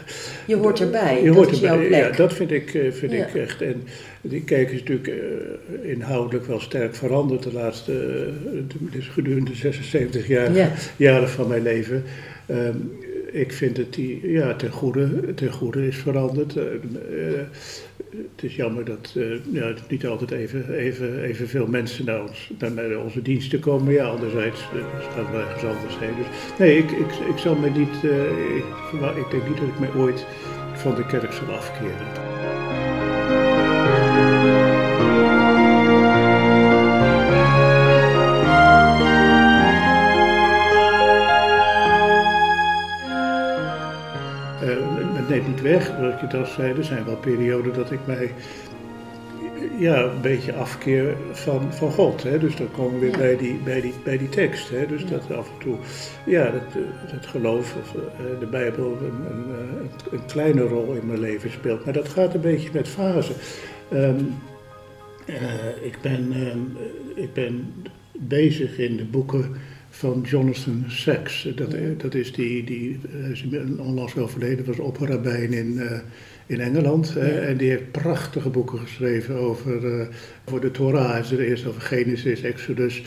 je 0.46 0.56
hoort 0.56 0.80
erbij. 0.80 1.22
je 1.22 1.30
dat 1.32 1.50
is 1.50 1.60
jouw 1.60 1.78
plek. 1.78 1.90
Ja, 1.90 2.10
dat 2.10 2.32
vind 2.32 2.50
ik, 2.50 2.70
vind 2.90 3.12
Ja. 3.12 3.26
ik 3.26 3.34
echt. 3.34 3.62
En 3.62 3.82
die 4.20 4.44
kerk 4.44 4.70
is 4.70 4.78
natuurlijk 4.78 5.12
inhoudelijk 5.82 6.46
wel 6.46 6.60
sterk 6.60 6.94
veranderd 6.94 7.42
de 7.42 7.52
laatste, 7.52 8.26
dus 8.78 9.08
gedurende 9.08 9.50
de 9.50 9.56
76 9.56 10.26
jaar, 10.26 10.52
Ja. 10.54 10.70
jaren 10.96 11.28
van 11.28 11.48
mijn 11.48 11.62
leven. 11.62 12.02
Ehm, 12.46 12.76
ik 13.32 13.52
vind 13.52 13.76
dat 13.76 13.94
die 13.94 14.30
ja, 14.30 14.54
ten, 14.54 14.70
goede, 14.70 15.08
ten 15.34 15.52
goede 15.52 15.86
is 15.86 15.96
veranderd. 15.96 16.56
Het 18.16 18.42
is 18.42 18.56
jammer 18.56 18.84
dat 18.84 19.14
eh, 19.16 19.52
ja, 19.52 19.72
niet 19.88 20.06
altijd 20.06 20.30
even, 20.30 20.74
even, 20.74 21.22
even 21.22 21.48
veel 21.48 21.66
mensen 21.66 22.04
naar, 22.04 22.20
naar, 22.74 22.98
onze 22.98 23.22
diensten 23.22 23.60
komen. 23.60 23.92
Ja, 23.92 24.04
anderzijds 24.04 24.60
eh, 24.60 25.00
staat 25.10 25.30
wel 25.30 25.40
ergens 25.40 25.64
anders 25.64 25.98
heen. 25.98 26.14
Dus, 26.16 26.58
nee, 26.58 26.78
ik, 26.78 26.90
ik, 26.90 27.12
ik 27.28 27.38
zal 27.38 27.54
me 27.54 27.70
niet, 27.70 28.04
eh, 28.04 28.56
ik, 28.56 28.64
ik 29.16 29.30
denk 29.30 29.48
niet 29.48 29.58
dat 29.58 29.68
ik 29.68 29.78
me 29.78 29.94
ooit 29.96 30.26
van 30.74 30.94
de 30.94 31.06
kerk 31.06 31.32
zal 31.32 31.54
afkeren. 31.54 32.23
Niet 45.54 45.62
weg, 45.62 45.86
zoals 45.86 46.20
je 46.20 46.26
dat 46.26 46.48
zei, 46.48 46.74
er 46.76 46.84
zijn 46.84 47.04
wel 47.04 47.16
perioden 47.16 47.74
dat 47.74 47.90
ik 47.90 47.98
mij 48.06 48.32
ja, 49.78 50.02
een 50.02 50.20
beetje 50.20 50.52
afkeer 50.54 51.16
van, 51.32 51.72
van 51.72 51.90
God. 51.90 52.22
Hè? 52.22 52.38
Dus 52.38 52.56
dan 52.56 52.70
komen 52.70 53.00
we 53.00 53.00
weer 53.00 53.10
Ja. 53.10 53.16
bij, 53.18 53.36
die, 53.36 53.54
bij, 53.64 53.80
die, 53.80 53.94
bij 54.04 54.18
die 54.18 54.28
tekst. 54.28 54.70
Hè? 54.70 54.86
Dus 54.86 55.02
Ja. 55.02 55.08
dat 55.08 55.32
af 55.36 55.48
en 55.48 55.58
toe, 55.58 55.76
ja, 56.26 56.44
dat, 56.44 56.62
eh, 56.74 57.12
het 57.12 57.26
geloof 57.26 57.74
of 57.82 57.94
eh, 57.94 58.40
de 58.40 58.46
Bijbel 58.46 58.98
een, 59.00 59.36
een, 59.36 59.44
eh, 59.50 60.12
een 60.12 60.26
kleine 60.26 60.62
rol 60.62 60.92
in 60.92 61.06
mijn 61.06 61.20
leven 61.20 61.50
speelt. 61.50 61.84
Maar 61.84 61.94
dat 61.94 62.08
gaat 62.08 62.34
een 62.34 62.40
beetje 62.40 62.68
met 62.72 62.88
fase. 62.88 63.32
Ehm, 63.90 64.20
eh, 65.26 65.84
ik, 65.86 65.98
ben, 66.02 66.32
ehm, 66.32 66.58
ik 67.14 67.32
ben 67.32 67.74
bezig 68.12 68.78
in 68.78 68.96
de 68.96 69.04
boeken 69.04 69.56
van 69.96 70.24
Jonathan 70.26 70.84
Sacks. 70.88 71.48
Dat, 71.56 71.72
Ja. 71.72 71.78
dat 71.96 72.14
is 72.14 72.32
die, 72.32 72.64
die 72.64 72.98
hij 73.10 73.30
is 73.30 73.44
onlangs 73.78 74.16
overleden, 74.16 74.64
was 74.64 74.78
opperrabijn 74.78 75.52
in, 75.52 75.78
eh, 75.80 75.98
in 76.46 76.60
Engeland. 76.60 77.16
En 77.16 77.56
die 77.56 77.68
heeft 77.70 77.90
prachtige 77.90 78.48
boeken 78.48 78.78
geschreven 78.78 79.34
over, 79.36 80.00
eh, 80.00 80.06
over 80.48 80.60
de 80.60 80.70
Torah. 80.70 81.18
Is 81.18 81.30
er 81.30 81.40
eerst 81.40 81.66
over 81.66 81.80
Genesis, 81.80 82.42
Exodus. 82.42 83.02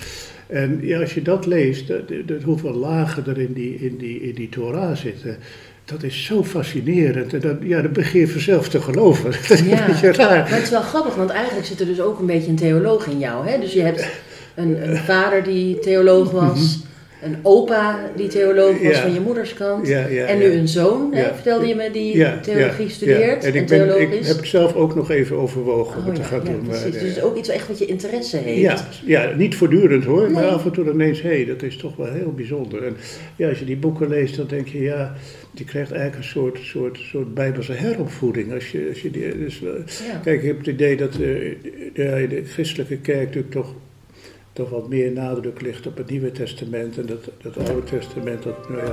En 0.47 0.79
ja, 0.81 0.99
als 0.99 1.13
je 1.13 1.21
dat 1.21 1.45
leest, 1.45 1.87
dat, 1.87 2.01
dat, 2.25 2.41
hoeveel 2.43 2.73
lagen 2.73 3.25
er 3.27 3.39
in 3.39 3.53
die, 3.53 3.75
in, 3.75 3.97
die, 3.97 4.21
in 4.21 4.35
die 4.35 4.49
Torah 4.49 4.95
zitten. 4.95 5.37
Dat 5.85 6.03
is 6.03 6.25
zo 6.25 6.43
fascinerend. 6.43 7.33
En 7.33 7.39
dan, 7.39 7.57
ja, 7.61 7.81
dan 7.81 7.91
begin 7.93 8.19
je 8.19 8.27
vanzelf 8.27 8.69
te 8.69 8.81
geloven. 8.81 9.31
Dat 9.47 9.49
is 9.49 9.59
Ja. 9.61 9.79
een 9.81 9.91
beetje 9.91 10.11
raar. 10.11 10.37
Maar 10.39 10.51
het 10.53 10.63
is 10.63 10.69
wel 10.69 10.81
grappig, 10.81 11.15
want 11.15 11.29
eigenlijk 11.29 11.67
zit 11.67 11.79
er 11.79 11.85
dus 11.85 12.01
ook 12.01 12.19
een 12.19 12.25
beetje 12.25 12.49
een 12.49 12.55
theoloog 12.55 13.07
in 13.07 13.19
jou. 13.19 13.47
Hè? 13.47 13.59
Dus 13.59 13.73
je 13.73 13.81
hebt 13.81 14.07
een, 14.57 14.89
een 14.89 14.97
vader 14.97 15.43
die 15.43 15.79
theoloog 15.79 16.31
was, 16.31 16.79
een 17.21 17.35
opa 17.43 17.99
die 18.15 18.27
theoloog 18.27 18.71
was 18.71 18.79
Mhm. 18.81 18.91
Ja. 18.91 19.01
van 19.01 19.13
je 19.13 19.19
moeders 19.19 19.53
kant. 19.53 19.87
Ja, 19.87 20.07
ja, 20.07 20.25
en 20.25 20.37
nu 20.37 20.45
een 20.51 20.67
zoon, 20.67 21.13
hè, 21.13 21.33
vertelde 21.33 21.67
je 21.67 21.75
me, 21.75 21.91
die 21.91 22.25
theologie 22.41 22.89
studeert. 22.89 23.43
En 23.43 23.53
en, 23.53 23.59
ik, 23.61 23.67
ben, 23.67 24.01
ik 24.11 24.25
heb 24.25 24.45
zelf 24.45 24.75
ook 24.75 24.95
nog 24.95 25.11
even 25.11 25.37
overwogen 25.37 26.03
Oh 26.07 26.13
te 26.13 26.23
gaan 26.23 26.39
ja, 26.43 26.51
doen. 26.51 26.65
maar, 26.67 26.75
eh, 26.75 26.83
Dus 26.83 26.93
het 26.93 27.03
is 27.03 27.21
ook 27.21 27.37
iets 27.37 27.49
echt 27.49 27.67
wat 27.67 27.79
je 27.79 27.85
interesse 27.85 28.37
heeft. 28.37 28.59
Ja, 28.61 28.77
ja, 29.05 29.35
niet 29.35 29.55
voortdurend 29.55 30.03
hoor, 30.05 30.31
maar 30.31 30.45
af 30.45 30.65
en 30.65 30.71
toe 30.71 30.91
ineens, 30.91 31.21
hé, 31.21 31.45
dat 31.45 31.63
is 31.63 31.77
toch 31.77 31.95
wel 31.95 32.13
heel 32.13 32.33
bijzonder. 32.35 32.83
En 32.85 32.95
ja, 33.35 33.49
als 33.49 33.59
je 33.59 33.65
die 33.65 33.77
boeken 33.77 34.07
leest, 34.09 34.35
dan 34.37 34.47
denk 34.47 34.67
je, 34.67 34.81
ja, 34.81 35.13
je 35.53 35.63
krijgt 35.63 35.91
eigenlijk 35.91 36.23
een 36.23 36.29
soort, 36.29 36.59
soort, 36.61 36.97
soort 37.11 37.33
bijbelse 37.33 37.73
heropvoeding. 37.73 38.53
Als 38.53 38.71
je, 38.71 38.85
als 38.89 39.01
je 39.01 39.11
die, 39.11 39.37
dus, 39.37 39.61
eh. 39.63 39.69
Kijk, 40.23 40.41
ik 40.41 40.47
heb 40.47 40.57
het 40.57 40.67
idee 40.67 40.97
dat 40.97 41.15
eh, 41.15 41.45
ja, 41.93 42.27
de 42.27 42.41
christelijke 42.45 42.97
kerk 42.97 43.25
natuurlijk 43.25 43.51
toch, 43.53 43.73
toch 44.57 44.69
wat 44.69 44.87
meer 44.89 45.11
nadruk 45.11 45.61
ligt 45.61 45.87
op 45.87 45.97
het 45.97 46.09
Nieuwe 46.09 46.31
Testament. 46.31 46.97
En 46.97 47.05
dat, 47.05 47.23
dat 47.41 47.69
Oude 47.69 47.83
Testament, 47.83 48.43
dat, 48.43 48.69
nou 48.69 48.81
ja, 48.81 48.91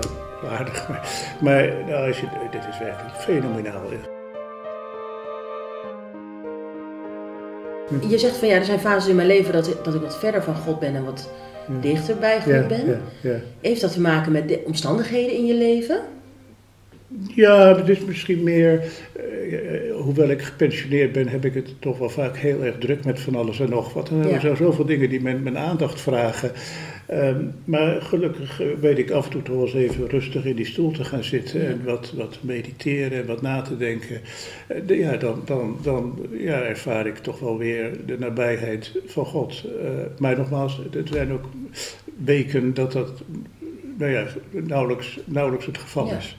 aardig. 0.49 0.89
Maar, 0.89 1.03
maar 1.41 1.75
nou, 1.89 2.07
als 2.09 2.21
je, 2.21 2.27
dit 2.51 2.65
is 2.71 2.79
werkelijk 2.79 3.15
fenomenaal. 3.17 3.83
Je 8.09 8.19
zegt 8.19 8.37
van 8.37 8.49
ja, 8.49 8.55
er 8.55 8.65
zijn 8.65 8.79
fases 8.81 9.09
in 9.11 9.17
mijn 9.17 9.29
leven 9.29 9.53
dat 9.53 9.67
ik, 9.69 9.77
dat 9.85 9.95
ik 9.95 10.01
wat 10.01 10.19
verder 10.19 10.43
van 10.43 10.55
God 10.55 10.79
ben 10.81 10.95
en 10.95 11.05
wat 11.05 11.31
Ja. 11.69 11.81
dichter 11.81 12.17
bij 12.17 12.37
God 12.41 12.53
Ja, 12.53 12.67
ben. 12.67 12.87
ja, 12.87 12.99
ja. 13.21 13.37
Heeft 13.61 13.81
dat 13.81 13.93
te 13.93 14.01
maken 14.01 14.33
met 14.33 14.49
de 14.49 14.63
omstandigheden 14.65 15.37
in 15.37 15.47
je 15.47 15.55
leven? 15.55 16.01
Ja, 17.35 17.77
het 17.77 17.89
is 17.89 18.01
misschien 18.01 18.43
meer, 18.43 18.85
hoewel 20.03 20.29
ik 20.29 20.43
gepensioneerd 20.43 21.13
ben, 21.13 21.29
heb 21.29 21.45
ik 21.45 21.55
het 21.55 21.75
toch 21.81 21.99
wel 21.99 22.09
vaak 22.11 22.37
heel 22.37 22.65
erg 22.65 22.79
druk 22.79 23.05
met 23.05 23.21
van 23.21 23.35
alles 23.35 23.61
en 23.61 23.71
nog 23.71 23.93
wat. 23.93 24.09
Er 24.11 24.29
Ja. 24.29 24.41
zijn 24.41 24.57
zoveel 24.57 24.85
dingen 24.85 25.09
die 25.09 25.21
mijn, 25.21 25.43
mijn 25.43 25.59
aandacht 25.59 26.01
vragen. 26.01 26.53
Ehm, 27.07 27.45
maar 27.65 28.03
gelukkig 28.03 28.61
eh, 28.61 28.67
weet 28.81 28.99
ik 28.99 29.11
af 29.11 29.25
en 29.25 29.31
toe 29.31 29.43
toch 29.43 29.55
wel 29.55 29.65
eens 29.65 29.75
even 29.75 30.09
rustig 30.09 30.45
in 30.45 30.57
die 30.57 30.67
stoel 30.67 30.91
te 30.91 31.05
gaan 31.05 31.25
zitten 31.25 31.61
Ja. 31.63 31.67
en 31.69 31.81
wat, 31.85 32.13
wat 32.17 32.39
mediteren 32.41 33.19
en 33.21 33.27
wat 33.27 33.43
na 33.43 33.63
te 33.63 33.77
denken. 33.77 34.21
Eh, 34.67 34.77
de- 34.87 34.97
ja, 34.99 35.17
dan, 35.17 35.43
dan, 35.45 35.79
dan 35.83 36.19
ja, 36.39 36.63
ervaar 36.63 37.07
ik 37.07 37.17
toch 37.19 37.39
wel 37.41 37.59
weer 37.59 37.91
de 38.07 38.19
nabijheid 38.19 38.93
van 39.07 39.25
God. 39.27 39.65
Eh, 39.83 39.89
maar 40.19 40.37
nogmaals, 40.39 40.81
het 40.91 41.09
zijn 41.09 41.33
ook 41.33 41.45
weken 42.25 42.75
dat 42.75 42.93
dat 42.93 43.23
nou 43.99 44.13
ja, 44.13 44.27
nauwelijks, 44.51 45.19
nauwelijks 45.25 45.67
het 45.67 45.79
geval 45.79 46.07
Ja. 46.07 46.17
is. 46.17 46.39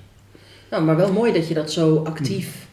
Nou, 0.71 0.83
maar 0.83 0.95
wel 0.97 1.13
mooi 1.13 1.33
dat 1.33 1.47
je 1.47 1.53
dat 1.53 1.71
zo 1.71 1.95
actief. 1.97 2.64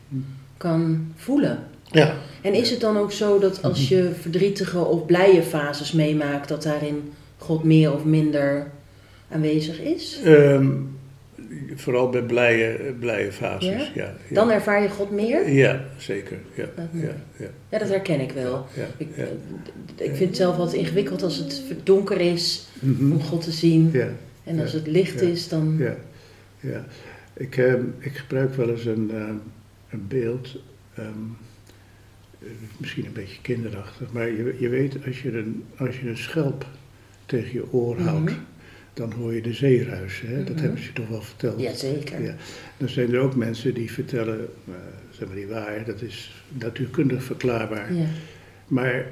Kan 0.57 1.13
voelen. 1.17 1.59
Ja. 1.91 2.15
En 2.43 2.55
is 2.55 2.71
het 2.71 2.81
dan 2.81 2.97
ook 2.97 3.13
zo 3.13 3.39
dat 3.39 3.63
als 3.63 3.89
je 3.89 4.11
verdrietige 4.21 4.79
of 4.79 5.07
blije 5.07 5.43
fases 5.43 5.93
meemaakt, 5.93 6.49
dat 6.49 6.63
daarin 6.63 7.13
God 7.39 7.65
meer 7.65 7.95
of 7.95 8.05
minder 8.05 8.67
aanwezig 9.31 9.81
is? 9.81 10.21
Ehm, 10.25 10.69
vooral 11.75 12.09
bij 12.11 12.23
blije, 12.23 12.95
blije 13.01 13.33
fases, 13.33 13.69
Ja? 13.69 13.79
ja. 13.95 14.15
ja, 14.29 14.35
Dan 14.35 14.51
ervaar 14.51 14.83
je 14.83 14.89
God 14.89 15.11
meer? 15.11 15.51
Ja, 15.51 15.85
zeker. 15.99 16.39
Ja, 16.55 16.65
Dat 16.77 16.85
ja, 16.93 17.15
ja, 17.37 17.47
Ja, 17.69 17.79
dat 17.79 17.89
herken 17.89 18.21
ik 18.21 18.33
wel. 18.33 18.67
ja, 18.75 18.87
Ik, 18.97 19.09
ja. 19.17 19.25
ik 19.97 20.17
vind 20.17 20.29
het 20.29 20.37
zelf 20.37 20.57
wat 20.57 20.73
ingewikkeld 20.73 21.23
als 21.23 21.37
het 21.37 21.63
donker 21.83 22.21
is 22.21 22.67
Mhm. 22.81 23.13
om 23.13 23.21
God 23.23 23.43
te 23.45 23.53
zien. 23.53 23.91
Ja, 23.93 24.09
En 24.45 24.61
als 24.61 24.73
het 24.73 24.87
licht 24.87 25.21
is, 25.21 25.49
dan... 25.49 25.77
ja, 25.79 25.97
ja. 26.61 26.85
Ik, 27.37 27.57
ehm, 27.57 27.83
ik 27.99 28.17
gebruik 28.17 28.55
wel 28.55 28.69
eens 28.71 28.85
een, 28.85 29.11
ehm, 29.15 29.35
een 29.93 30.07
beeld, 30.09 30.57
ehm, 30.95 31.07
eh, 32.39 32.49
misschien 32.77 33.07
een 33.07 33.13
beetje 33.13 33.41
kinderachtig, 33.43 34.13
maar 34.13 34.29
je, 34.31 34.57
je 34.59 34.69
weet 34.69 34.97
als 35.07 35.23
je, 35.23 35.39
een, 35.39 35.65
als 35.77 36.01
je 36.01 36.09
een 36.09 36.17
schelp 36.19 36.67
tegen 37.27 37.53
je 37.53 37.73
oor 37.73 38.01
houdt, 38.01 38.31
Mhm. 38.31 38.41
dan 38.95 39.13
hoor 39.13 39.35
je 39.35 39.43
de 39.43 39.53
zeeruis. 39.53 40.21
Hè? 40.27 40.45
Dat 40.45 40.55
Mhm. 40.55 40.63
hebben 40.63 40.81
ze 40.81 40.87
je 40.87 40.93
toch 40.93 41.09
wel 41.09 41.23
verteld. 41.23 41.61
Jazeker. 41.61 42.23
Ja. 42.23 42.35
Dan 42.77 42.89
zijn 42.89 43.13
er 43.15 43.21
ook 43.21 43.37
mensen 43.37 43.75
die 43.75 43.93
vertellen, 43.93 44.49
uh, 44.69 44.75
zeg 45.11 45.29
maar 45.29 45.37
niet 45.37 45.49
waar, 45.49 45.85
dat 45.85 46.03
is 46.03 46.45
natuurkundig 46.49 47.25
verklaarbaar. 47.25 47.95
Ja. 47.95 48.07
Maar, 48.67 49.07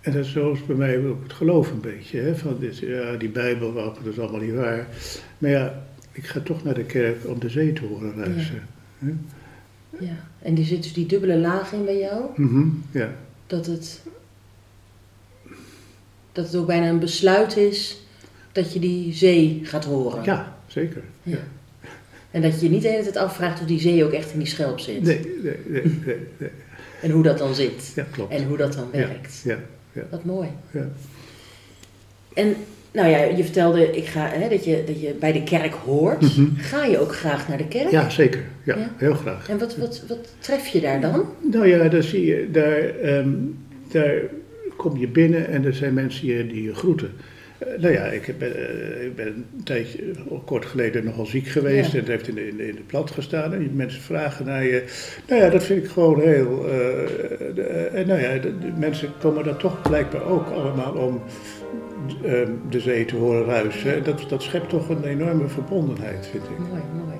en 0.00 0.12
dat 0.12 0.24
is 0.24 0.32
zoals 0.32 0.66
bij 0.66 0.76
mij 0.76 1.04
ook 1.06 1.22
het 1.22 1.32
geloof 1.32 1.70
een 1.70 1.80
beetje, 1.80 2.20
hè? 2.20 2.36
van 2.36 2.56
dit, 2.60 2.78
ja, 2.78 3.16
die 3.16 3.28
Bijbel, 3.28 3.72
dat 3.74 3.98
is 4.04 4.18
allemaal 4.18 4.40
niet 4.40 4.54
waar. 4.54 4.86
Maar 5.38 5.50
ja, 5.50 5.86
ik 6.12 6.26
ga 6.26 6.40
toch 6.40 6.64
naar 6.64 6.74
de 6.74 6.84
kerk 6.84 7.26
om 7.26 7.38
de 7.38 7.48
zee 7.48 7.72
te 7.72 7.84
horen 7.84 8.14
ruisen. 8.16 8.62
hè? 8.98 9.12
Ja. 9.98 10.24
En 10.42 10.54
die 10.54 10.64
zit 10.64 10.82
dus 10.82 10.92
die 10.92 11.06
dubbele 11.06 11.38
laag 11.38 11.72
in 11.72 11.84
bij 11.84 11.98
jou? 11.98 12.24
Mhm, 12.36 12.68
ja. 12.90 13.10
Dat 13.46 13.66
het, 13.66 14.00
dat 16.32 16.46
het 16.46 16.56
ook 16.56 16.66
bijna 16.66 16.88
een 16.88 16.98
besluit 16.98 17.56
is 17.56 18.00
dat 18.52 18.72
je 18.72 18.78
die 18.78 19.14
zee 19.14 19.60
gaat 19.62 19.84
horen. 19.84 20.24
ja, 20.24 20.58
zeker. 20.66 21.02
Ja. 21.22 21.38
En 22.30 22.42
dat 22.42 22.54
je 22.60 22.66
je 22.66 22.72
niet 22.72 22.82
de 22.82 22.88
hele 22.88 23.02
tijd 23.02 23.16
afvraagt 23.16 23.60
of 23.60 23.66
die 23.66 23.80
zee 23.80 24.04
ook 24.04 24.12
echt 24.12 24.32
in 24.32 24.38
die 24.38 24.48
schelp 24.48 24.78
zit. 24.80 25.02
Nee, 25.02 25.20
nee, 25.42 25.56
nee, 25.66 25.82
nee, 26.04 26.16
nee. 26.36 26.50
En 27.02 27.10
hoe 27.10 27.22
dat 27.22 27.38
dan 27.38 27.54
zit. 27.54 27.92
Ja, 27.94 28.06
klopt. 28.10 28.32
En 28.32 28.44
hoe 28.46 28.56
dat 28.56 28.72
dan 28.72 28.88
Ja, 28.92 28.98
werkt. 28.98 29.40
Ja, 29.44 29.58
ja, 29.92 30.02
Wat 30.10 30.24
mooi. 30.24 30.48
ja. 30.70 30.88
En 32.34 32.56
nou 32.96 33.08
ja, 33.08 33.22
je 33.22 33.42
vertelde 33.44 33.90
ik 33.96 34.04
ga, 34.06 34.28
hè, 34.32 34.48
dat, 34.48 34.64
je, 34.64 34.82
dat 34.86 35.00
je 35.00 35.14
bij 35.20 35.32
de 35.32 35.42
kerk 35.42 35.72
hoort. 35.74 36.20
Mhm. 36.20 36.46
Ga 36.56 36.84
je 36.84 36.98
ook 36.98 37.14
graag 37.14 37.48
naar 37.48 37.58
de 37.58 37.68
kerk? 37.68 37.90
ja 37.90 38.08
zeker. 38.10 38.40
Ja, 38.64 38.76
Ja? 38.76 38.90
heel 38.96 39.14
graag. 39.14 39.48
En 39.48 39.58
wat, 39.58 39.76
wat, 39.76 40.04
wat 40.08 40.34
tref 40.38 40.66
je 40.66 40.80
daar 40.80 41.00
dan? 41.00 41.24
Nou 41.52 41.66
ja, 41.68 41.88
daar 41.88 42.02
zie 42.02 42.24
je, 42.26 42.48
daar, 42.52 42.78
ehm, 43.02 43.28
daar 43.92 44.14
kom 44.76 44.98
je 44.98 45.08
binnen 45.08 45.48
en 45.48 45.64
er 45.64 45.74
zijn 45.74 45.94
mensen 45.94 46.26
die, 46.26 46.46
die 46.46 46.62
je 46.62 46.74
groeten. 46.74 47.10
Eh, 47.58 47.66
nou 47.80 47.92
ja, 47.92 48.04
ik, 48.04 48.24
heb, 48.26 48.42
eh, 48.42 49.04
ik 49.04 49.16
ben 49.16 49.26
een 49.26 49.62
tijdje, 49.64 49.98
eh, 49.98 50.36
kort 50.44 50.64
geleden 50.66 51.04
nogal 51.04 51.26
ziek 51.26 51.46
geweest 51.46 51.86
Ja. 51.86 51.92
en 51.92 51.98
het 51.98 52.08
heeft 52.08 52.28
in 52.28 52.34
de, 52.34 52.48
in, 52.48 52.56
de, 52.56 52.68
in 52.68 52.74
de 52.74 52.82
plat 52.86 53.10
gestaan. 53.10 53.52
En 53.54 53.70
mensen 53.74 54.00
vragen 54.02 54.46
naar 54.46 54.64
je. 54.64 54.84
Nou 55.28 55.42
ja, 55.42 55.50
dat 55.50 55.64
vind 55.64 55.84
ik 55.84 55.90
gewoon 55.90 56.20
heel. 56.20 56.60
de- 57.54 57.62
en 57.92 58.06
nou 58.06 58.20
ja, 58.20 58.38
de, 58.38 58.52
mensen 58.78 59.08
komen 59.20 59.44
daar 59.44 59.56
toch 59.56 59.82
blijkbaar 59.82 60.24
ook 60.24 60.48
allemaal 60.50 60.92
om 60.92 61.22
de 62.70 62.80
zee 62.80 63.04
te 63.04 63.16
horen 63.16 63.44
ruisen. 63.44 64.04
Dat, 64.04 64.24
dat 64.28 64.42
schept 64.42 64.68
toch 64.68 64.88
een 64.88 65.04
enorme 65.04 65.48
verbondenheid, 65.48 66.26
vind 66.26 66.44
ik. 66.44 66.58
Mooi, 66.58 66.82
mooi. 67.04 67.16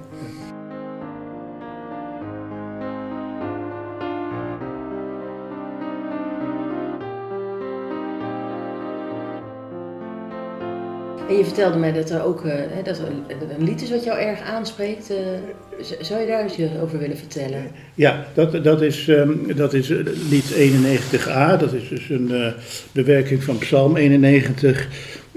En 11.28 11.36
je 11.36 11.44
vertelde 11.44 11.78
mij 11.78 11.92
dat 11.92 12.10
er 12.10 12.24
ook 12.24 12.44
eh, 12.44 12.84
dat 12.84 12.98
een, 12.98 13.64
lied 13.64 13.82
is 13.82 13.90
wat 13.90 14.04
jou 14.04 14.18
erg 14.18 14.40
aanspreekt. 14.40 15.10
eh, 15.10 15.96
zou 16.00 16.20
je 16.20 16.26
daar 16.26 16.50
je 16.56 16.70
over 16.82 16.98
willen 16.98 17.16
vertellen? 17.16 17.70
Ja, 17.94 18.26
dat, 18.34 18.64
dat, 18.64 18.82
is, 18.82 19.08
ehm, 19.08 19.56
dat 19.56 19.74
is 19.74 19.90
eh, 19.90 19.98
lied 20.30 20.54
91a. 20.54 21.56
Dat 21.58 21.72
is 21.72 21.88
dus 21.88 22.08
een 22.08 22.54
bewerking 22.92 23.42
van 23.42 23.58
Psalm 23.58 23.96
91. 23.96 24.88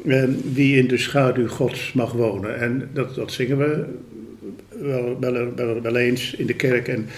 ehm, 0.07 0.31
wie 0.53 0.77
in 0.77 0.87
de 0.87 0.97
schaduw 0.97 1.47
Gods 1.47 1.93
mag 1.93 2.11
wonen. 2.11 2.59
En 2.59 2.89
dat, 2.93 3.15
dat 3.15 3.31
zingen 3.31 3.57
we 3.57 3.85
wel, 4.79 5.81
wel 5.81 5.95
eens 5.95 6.33
in 6.33 6.45
de 6.45 6.55
kerk. 6.55 6.87
En 6.87 7.09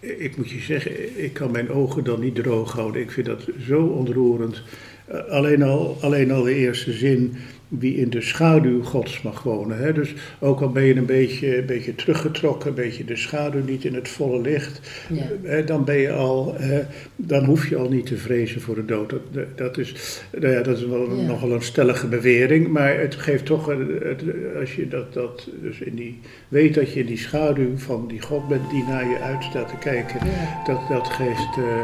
ik 0.00 0.36
moet 0.36 0.50
je 0.50 0.60
zeggen, 0.60 1.24
ik 1.24 1.32
kan 1.32 1.50
mijn 1.50 1.70
ogen 1.70 2.04
dan 2.04 2.20
niet 2.20 2.34
droog 2.34 2.72
houden. 2.72 3.00
Ik 3.00 3.10
vind 3.10 3.26
dat 3.26 3.42
zo 3.66 3.82
ontroerend. 3.82 4.62
Eh, 5.06 5.24
alleen, 5.28 5.62
al, 5.62 5.96
alleen 6.00 6.30
al 6.30 6.42
de 6.42 6.54
eerste 6.54 6.92
zin, 6.92 7.36
wie 7.68 7.96
in 7.96 8.10
de 8.10 8.20
schaduw 8.20 8.82
Gods 8.82 9.22
mag 9.22 9.42
wonen. 9.42 9.78
Hè? 9.78 9.92
Dus 9.92 10.14
ook 10.38 10.60
al 10.60 10.70
ben 10.70 10.82
je 10.84 10.94
een 10.96 11.06
beetje, 11.06 11.58
een 11.58 11.66
beetje 11.66 11.94
teruggetrokken, 11.94 12.68
een 12.68 12.74
beetje 12.74 13.04
de 13.04 13.16
schaduw 13.16 13.64
niet 13.64 13.84
in 13.84 13.94
het 13.94 14.08
volle 14.08 14.40
licht, 14.40 14.80
Ja. 15.12 15.22
hè, 15.42 15.64
dan 15.64 15.84
ben 15.84 15.96
je 15.96 16.12
al, 16.12 16.54
hè, 16.58 16.80
dan 17.16 17.44
hoef 17.44 17.68
je 17.68 17.76
al 17.76 17.88
niet 17.88 18.06
te 18.06 18.16
vrezen 18.16 18.60
voor 18.60 18.74
de 18.74 18.84
dood. 18.84 19.10
Dat, 19.10 19.44
dat 19.54 19.78
is, 19.78 20.20
nou 20.38 20.52
ja, 20.52 20.62
dat 20.62 20.76
is 20.76 20.86
wel 20.86 21.14
Ja. 21.16 21.26
nogal 21.26 21.52
een 21.52 21.62
stellige 21.62 22.06
bewering, 22.06 22.68
maar 22.68 22.98
het 23.00 23.14
geeft 23.14 23.44
toch, 23.46 23.66
het, 23.66 24.22
als 24.60 24.74
je 24.74 24.88
dat, 24.88 25.12
dat 25.12 25.48
dus 25.62 25.80
in 25.80 25.94
die, 25.94 26.18
weet 26.48 26.74
dat 26.74 26.92
je 26.92 27.00
in 27.00 27.06
die 27.06 27.18
schaduw 27.18 27.76
van 27.78 28.04
die 28.08 28.20
God 28.20 28.48
bent 28.48 28.70
die 28.70 28.84
naar 28.88 29.08
je 29.08 29.18
uit 29.20 29.44
staat 29.44 29.68
te 29.68 29.76
kijken, 29.80 30.20
Ja. 30.26 30.62
dat, 30.66 30.80
dat, 30.88 31.06
geeft, 31.08 31.56
eh, 31.56 31.80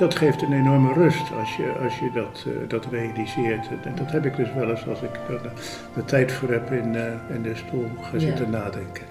dat 0.00 0.14
geeft 0.14 0.42
een 0.42 0.52
enorme 0.52 0.92
rust 0.92 1.32
als 1.38 1.56
je, 1.56 1.72
als 1.82 1.98
je 1.98 2.10
dat, 2.12 2.44
eh, 2.46 2.68
dat 2.68 2.86
realiseert. 2.90 3.68
En 3.84 3.94
dat 3.94 4.10
heb 4.12 4.24
ik 4.24 4.36
dus 4.36 4.52
wel 4.52 4.70
eens 4.70 4.88
als 4.88 5.02
ik 5.02 5.10
er 5.28 5.40
de, 5.94 6.04
tijd 6.04 6.32
voor 6.32 6.48
heb 6.50 6.72
in, 6.72 6.96
eh, 6.96 7.02
in 7.34 7.42
de 7.42 7.54
stoel 7.54 7.90
ga 8.00 8.10
Ja. 8.12 8.18
zitten 8.18 8.50
nadenken. 8.50 9.04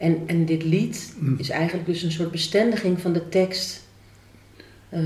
En, 0.00 0.16
en 0.26 0.44
dit 0.44 0.64
lied 0.64 1.14
Mm. 1.18 1.34
is 1.38 1.48
eigenlijk 1.50 1.86
dus 1.86 2.02
een 2.02 2.12
soort 2.12 2.30
bestendiging 2.30 3.00
van 3.00 3.12
de 3.12 3.28
tekst 3.28 3.82
eh, 4.88 5.00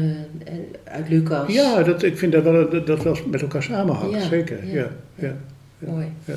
uit 0.84 1.08
Lucas. 1.08 1.52
Ja, 1.52 1.82
dat, 1.82 2.02
ik 2.02 2.18
vind 2.18 2.32
dat 2.32 2.42
wel, 2.42 2.84
dat, 2.84 3.02
wel 3.02 3.16
met 3.30 3.42
elkaar 3.42 3.62
samenhangt, 3.62 4.14
Ja, 4.22 4.28
zeker. 4.28 4.66
ja, 4.66 4.72
Ja, 4.74 4.90
ja. 5.14 5.36
Mooi. 5.78 6.06
Ja. 6.24 6.34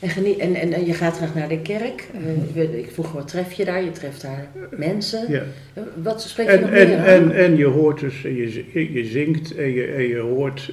En, 0.00 0.08
genie- 0.08 0.36
en, 0.40 0.54
en, 0.54 0.72
en 0.72 0.86
je 0.86 0.94
gaat 0.94 1.16
graag 1.16 1.34
naar 1.34 1.48
de 1.48 1.58
kerk. 1.60 2.08
Eh, 2.14 2.20
we- 2.54 2.78
ik 2.78 2.90
vroeg, 2.92 3.12
wat 3.12 3.28
tref 3.28 3.52
je 3.52 3.64
daar? 3.64 3.84
Je 3.84 3.90
treft 3.92 4.22
daar 4.22 4.48
mensen. 4.70 5.30
ja. 5.32 5.42
Eh, 5.74 5.82
Wat 6.02 6.22
spreek 6.22 6.46
je 6.46 6.52
En, 6.52 6.60
nog 6.60 6.70
en, 6.70 6.88
meer 6.88 6.98
en, 6.98 7.32
en 7.32 7.56
je 7.56 7.64
hoort 7.66 8.00
dus, 8.00 8.22
je, 8.22 8.92
je 8.92 9.04
zingt 9.04 9.54
en 9.56 9.70
je, 9.70 9.84
en 9.86 10.02
je 10.08 10.18
hoort 10.18 10.72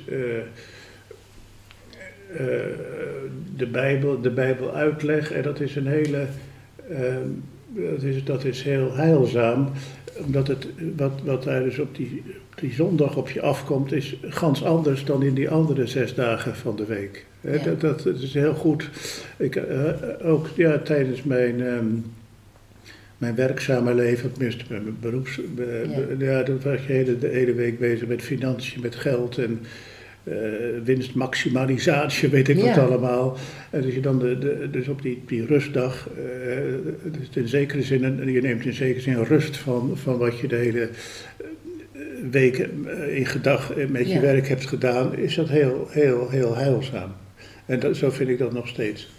de, 3.58 3.66
Bijbel, 3.72 4.22
de 4.22 4.30
Bijbel 4.32 4.74
uitleg. 4.76 5.32
En 5.32 5.42
dat 5.42 5.60
is 5.60 5.76
een 5.76 5.88
hele, 5.88 6.26
dat, 7.68 8.04
is, 8.04 8.24
dat 8.24 8.46
is 8.46 8.62
heel 8.62 8.96
heilzaam. 8.96 9.72
Omdat 10.26 10.48
het, 10.48 10.68
wat, 10.96 11.12
wat 11.24 11.44
daar 11.44 11.64
dus 11.64 11.80
op 11.80 11.96
die, 11.96 12.24
op 12.52 12.60
die 12.60 12.74
zondag 12.74 13.16
op 13.16 13.30
je 13.30 13.42
afkomt, 13.42 13.92
is 13.92 14.18
gans 14.22 14.64
anders 14.64 15.06
dan 15.06 15.24
in 15.24 15.34
die 15.34 15.50
andere 15.50 15.88
zes 15.88 16.14
dagen 16.14 16.56
van 16.56 16.76
de 16.76 16.86
week. 16.86 17.26
Ja. 17.42 17.58
dat, 17.58 17.82
dat, 17.82 18.04
dat 18.04 18.22
is 18.22 18.34
heel 18.34 18.54
goed. 18.54 18.90
Ik, 19.38 19.56
eh, 19.56 19.92
ook 20.24 20.48
ja, 20.56 20.78
tijdens 20.78 21.24
mijn... 21.24 21.62
ehm, 21.62 21.86
mijn 23.24 23.36
werkzame 23.36 23.94
leven, 23.94 24.32
tenminste 24.32 24.64
mijn 24.70 24.98
beroeps... 25.00 25.40
Ja. 26.18 26.26
ja. 26.26 26.44
dan 26.44 26.60
was 26.64 26.82
je 26.82 26.88
de 26.88 26.94
hele, 26.94 27.20
de 27.20 27.28
hele 27.28 27.54
week 27.54 27.80
bezig 27.80 28.08
met 28.08 28.22
financiën, 28.22 28.82
met 28.82 28.96
geld 28.96 29.38
en 29.38 29.60
eh, 30.24 30.36
winstmaximalisatie, 30.84 32.30
weet 32.30 32.50
ik 32.50 32.58
wat 32.58 32.78
allemaal. 32.78 33.38
En 33.70 33.82
dat 33.82 33.94
je 33.94 34.00
dan 34.00 34.20
de, 34.20 34.38
de, 34.38 34.68
dus 34.72 34.88
op 34.88 35.02
die, 35.02 35.24
die 35.28 35.46
rustdag, 35.46 36.10
eh, 36.18 36.24
dus 37.12 37.28
in 37.34 37.48
zekere 37.48 37.82
zin, 37.82 38.32
je 38.32 38.42
neemt 38.42 38.66
in 38.66 38.74
zekere 38.74 39.02
zin 39.02 39.24
rust 39.24 39.58
van, 39.58 39.92
van 39.96 40.18
wat 40.18 40.40
je 40.40 40.48
de 40.48 40.56
hele 40.56 40.82
eh, 40.82 41.46
week 42.32 42.58
in 43.10 43.26
gedag 43.26 43.74
met 43.90 44.08
je 44.08 44.14
Ja. 44.14 44.22
werk 44.22 44.48
hebt 44.48 44.68
gedaan, 44.68 45.18
is 45.18 45.36
dat 45.36 45.50
heel, 45.50 45.88
heel, 45.90 46.30
heel 46.30 46.56
heilzaam. 46.56 47.12
En 47.66 47.80
dat, 47.80 47.96
zo 47.98 48.10
vind 48.10 48.30
ik 48.30 48.38
dat 48.38 48.54
nog 48.54 48.68
steeds. 48.68 49.12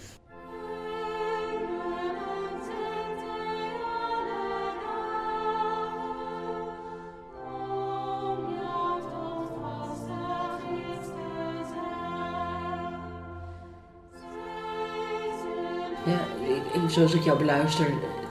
Zoals 16.94 17.14
ik 17.14 17.22
jou 17.22 17.38
beluister, 17.38 17.86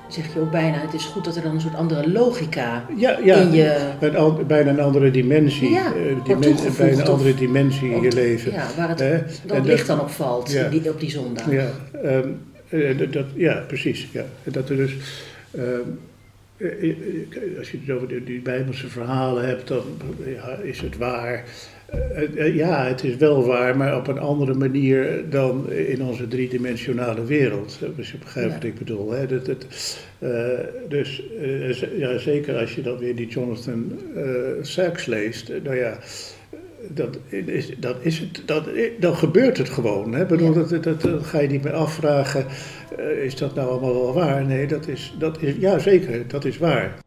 zeg 0.08 0.34
je 0.34 0.40
ook 0.40 0.52
bijna, 0.52 0.78
het 0.78 0.94
is 0.94 1.06
goed 1.06 1.26
dat 1.26 1.36
er 1.36 1.42
dan 1.42 1.54
een 1.54 1.62
soort 1.62 1.76
andere 1.76 2.12
logica 2.12 2.86
Ja, 2.98 3.20
ja 3.24 3.36
in 3.36 3.52
je... 3.52 3.92
een 4.00 4.16
al- 4.16 4.44
bijna 4.48 4.70
een 4.70 4.80
andere 4.80 5.12
dimensie. 5.12 5.70
Ja, 5.70 5.94
eh, 5.94 6.38
bijna 6.78 7.02
een 7.02 7.08
andere 7.08 7.36
dimensie 7.36 7.92
in 7.92 8.02
je 8.02 8.12
leven. 8.12 8.52
Ja, 8.52 8.68
waar 8.78 8.90
het, 8.90 9.42
dat 9.46 9.66
licht 9.66 9.88
dan 9.88 10.00
op 10.00 10.10
valt 10.10 10.52
ja. 10.52 10.70
die, 10.70 10.90
op 10.90 11.00
die 11.00 11.10
zondag. 11.10 11.52
Ja, 11.52 11.70
ehm, 12.04 12.28
eh, 12.70 13.12
dat, 13.12 13.26
ja 13.36 13.64
precies. 13.68 14.08
Ja. 14.12 14.26
Dat 14.44 14.70
er 14.70 14.76
dus, 14.76 14.96
ehm, 15.52 15.64
eh, 16.58 17.58
als 17.58 17.72
je 17.72 17.80
het 17.86 17.96
over 17.96 18.08
die, 18.08 18.24
die 18.24 18.42
Bijbelse 18.42 18.88
verhalen 18.88 19.48
hebt, 19.48 19.68
dan 19.68 19.84
ja, 20.26 20.58
is 20.62 20.82
het 20.82 20.98
waar. 20.98 21.44
Eh, 21.94 22.46
eh, 22.46 22.56
ja, 22.56 22.86
het 22.88 23.04
is 23.04 23.16
wel 23.16 23.46
waar, 23.46 23.78
maar 23.78 23.98
op 23.98 24.08
een 24.08 24.20
andere 24.20 24.54
manier 24.54 25.24
dan 25.30 25.72
in 25.72 26.04
onze 26.04 26.28
driedimensionale 26.28 27.26
wereld. 27.26 27.80
Als 27.98 28.12
je 28.12 28.18
begrijpt 28.18 28.50
Ja. 28.50 28.56
wat 28.56 28.64
ik 28.64 28.78
bedoel. 28.78 29.12
Hè? 29.12 29.28
Dat, 29.28 29.46
dat, 29.46 29.66
eh, 30.20 30.30
dus 30.90 31.24
eh, 31.42 31.98
ja, 31.98 32.18
zeker 32.18 32.58
als 32.58 32.76
je 32.76 32.82
dan 32.82 32.98
weer 32.98 33.16
die 33.16 33.28
Jonathan 33.28 34.00
eh 34.16 34.24
Sacks 34.62 35.06
leest, 35.06 35.50
eh, 35.50 35.62
nou 35.64 35.76
ja, 35.76 35.98
dat 36.90 37.18
is, 37.30 37.72
dat 37.80 37.96
is 38.02 38.20
het, 38.20 38.42
dat, 38.46 38.70
dan 39.00 39.16
gebeurt 39.16 39.58
het 39.58 39.70
gewoon. 39.70 40.14
Hè? 40.14 40.22
Ik 40.22 40.28
Bedoel, 40.28 40.48
Ja. 40.48 40.54
dat, 40.54 40.70
dat, 40.70 40.84
dat, 40.84 41.02
dat 41.02 41.26
ga 41.26 41.40
je 41.40 41.48
niet 41.48 41.64
meer 41.64 41.74
afvragen, 41.74 42.46
eh, 42.98 43.24
is 43.24 43.36
dat 43.36 43.56
nou 43.56 43.70
allemaal 43.70 43.94
wel 43.94 44.14
waar? 44.14 44.46
Nee, 44.46 44.68
dat 44.68 44.88
is, 44.88 45.16
dat 45.20 45.42
is, 45.42 45.54
ja 45.60 45.80
zeker, 45.80 46.28
dat 46.28 46.46
is 46.46 46.58
waar. 46.58 47.03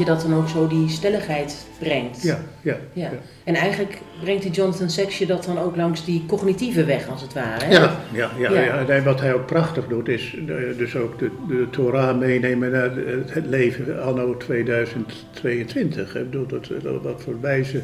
Je 0.00 0.06
dat 0.06 0.20
dan 0.20 0.34
ook 0.34 0.48
zo 0.48 0.66
die 0.66 0.88
stelligheid 0.88 1.66
brengt. 1.78 2.22
Ja, 2.22 2.38
ja. 2.62 2.76
Ja. 2.92 3.10
ja. 3.10 3.18
En 3.44 3.54
eigenlijk 3.54 3.98
brengt 4.20 4.42
die 4.42 4.50
Jonathan 4.50 4.90
Sacks 4.90 5.18
je 5.18 5.26
dat 5.26 5.44
dan 5.44 5.58
ook 5.58 5.76
langs 5.76 6.04
die 6.04 6.24
cognitieve 6.26 6.84
weg, 6.84 7.08
als 7.08 7.22
het 7.22 7.32
ware. 7.32 7.64
Hè? 7.64 7.72
Ja, 7.72 7.96
ja, 8.12 8.30
ja, 8.38 8.52
Ja. 8.52 8.62
ja. 8.62 8.86
En 8.86 9.04
wat 9.04 9.20
hij 9.20 9.34
ook 9.34 9.46
prachtig 9.46 9.86
doet, 9.86 10.08
is 10.08 10.34
eh, 10.48 10.54
dus 10.76 10.96
ook 10.96 11.18
de, 11.18 11.30
de 11.48 11.66
Torah 11.70 12.18
meenemen 12.18 12.70
naar 12.70 12.90
het 13.26 13.46
leven 13.46 14.02
anno 14.02 14.36
2022. 14.36 16.16
Ik 16.16 16.30
bedoel, 16.30 16.46
dat, 16.46 16.70
dat, 16.82 17.02
wat 17.02 17.22
voor 17.22 17.40
wijze 17.40 17.82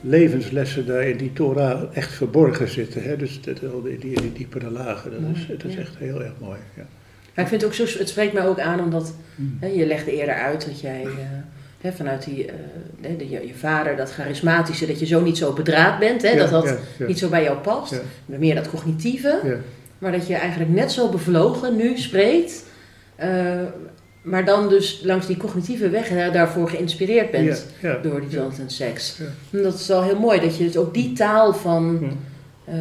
levenslessen 0.00 0.86
daar 0.86 1.02
in 1.02 1.16
die 1.16 1.32
Torah 1.32 1.82
echt 1.92 2.12
verborgen 2.12 2.68
zitten. 2.68 3.02
Hè? 3.02 3.16
Dus 3.16 3.40
dat, 3.40 3.60
die, 3.84 3.98
die, 3.98 4.20
die 4.20 4.32
diepere 4.32 4.70
lagen, 4.70 5.10
dat 5.10 5.20
is, 5.34 5.46
het 5.48 5.64
is 5.64 5.76
echt 5.76 5.96
heel 5.98 6.22
erg 6.22 6.32
mooi. 6.40 6.58
Ja. 6.76 6.86
Maar 7.36 7.44
ik 7.44 7.50
vind 7.50 7.62
het 7.62 7.70
ook 7.70 7.88
zo, 7.88 7.98
het 7.98 8.08
spreekt 8.08 8.32
mij 8.32 8.46
ook 8.46 8.60
aan 8.60 8.80
omdat 8.80 9.14
Mm. 9.38 9.56
hè, 9.60 9.66
je 9.66 9.86
legde 9.86 10.12
eerder 10.16 10.34
uit 10.34 10.64
dat 10.66 10.80
jij 10.80 11.02
eh, 11.04 11.10
hè, 11.80 11.92
vanuit 11.92 12.24
die, 12.24 12.46
eh, 12.46 12.54
de- 13.18 13.28
je, 13.30 13.46
je 13.46 13.54
vader, 13.54 13.96
dat 13.96 14.12
charismatische, 14.12 14.86
dat 14.86 14.98
je 15.00 15.06
zo 15.06 15.20
niet 15.20 15.38
zo 15.38 15.52
bedraad 15.52 15.98
bent, 15.98 16.22
hè, 16.22 16.28
Ja, 16.30 16.36
dat 16.38 16.50
dat 16.50 16.64
ja, 16.64 16.76
ja. 16.98 17.06
niet 17.06 17.18
zo 17.18 17.28
bij 17.28 17.42
jou 17.42 17.56
past. 17.58 17.92
Meer 18.26 18.54
dat 18.54 18.70
cognitieve, 18.70 19.40
maar 19.98 20.12
dat 20.12 20.26
je 20.26 20.34
eigenlijk 20.34 20.70
net 20.70 20.92
zo 20.92 21.08
bevlogen 21.08 21.76
nu 21.76 21.96
spreekt, 21.98 22.64
eh, 23.16 23.28
maar 24.22 24.44
dan 24.44 24.68
dus 24.68 25.00
langs 25.04 25.26
die 25.26 25.36
cognitieve 25.36 25.88
weg 25.88 26.08
daarvoor 26.32 26.68
geïnspireerd 26.70 27.30
bent 27.30 27.46
door 28.02 28.20
die 28.20 28.28
Jonathan. 28.30 28.68
En 29.52 29.62
dat 29.62 29.74
is 29.74 29.86
wel 29.86 30.02
heel 30.02 30.18
mooi, 30.20 30.40
dat 30.40 30.56
je 30.56 30.64
dus 30.64 30.76
ook 30.76 30.94
die 30.94 31.12
taal 31.12 31.54
van 31.54 31.98
Ja. 32.00 32.72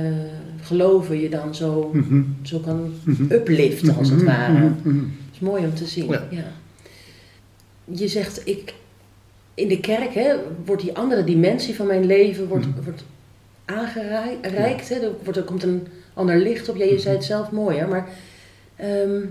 Geloven 0.65 1.19
je 1.21 1.29
dan 1.29 1.55
zo, 1.55 1.89
Mhm. 1.93 2.21
zo 2.41 2.59
kan 2.59 2.93
Mhm. 3.03 3.31
upliften, 3.33 3.95
als 3.97 4.09
het 4.09 4.17
Mhm, 4.17 4.25
ware. 4.25 4.61
Dat 4.83 5.03
is 5.33 5.39
mooi 5.39 5.63
om 5.65 5.73
te 5.73 5.85
zien. 5.85 6.09
Ja. 6.09 6.27
Ja. 6.29 6.51
Je 7.83 8.07
zegt, 8.07 8.41
ik, 8.47 8.73
in 9.53 9.67
de 9.67 9.79
kerk 9.79 10.13
hè, 10.13 10.35
wordt 10.65 10.81
die 10.81 10.95
andere 10.97 11.23
dimensie 11.23 11.75
van 11.75 11.87
mijn 11.87 12.05
leven 12.05 12.47
wordt, 12.47 12.65
wordt 12.83 13.03
aangereikt. 13.65 14.89
Hè? 14.89 14.95
Er, 14.95 15.11
wordt, 15.23 15.37
er 15.39 15.43
komt 15.45 15.63
een 15.63 15.87
ander 16.13 16.37
licht 16.37 16.69
op. 16.69 16.75
Ja, 16.75 16.85
je 16.85 16.99
zei 16.99 17.15
het 17.15 17.25
zelf 17.25 17.51
mooi, 17.51 17.77
hè? 17.77 17.87
maar 17.87 18.07
ehm, 18.75 19.21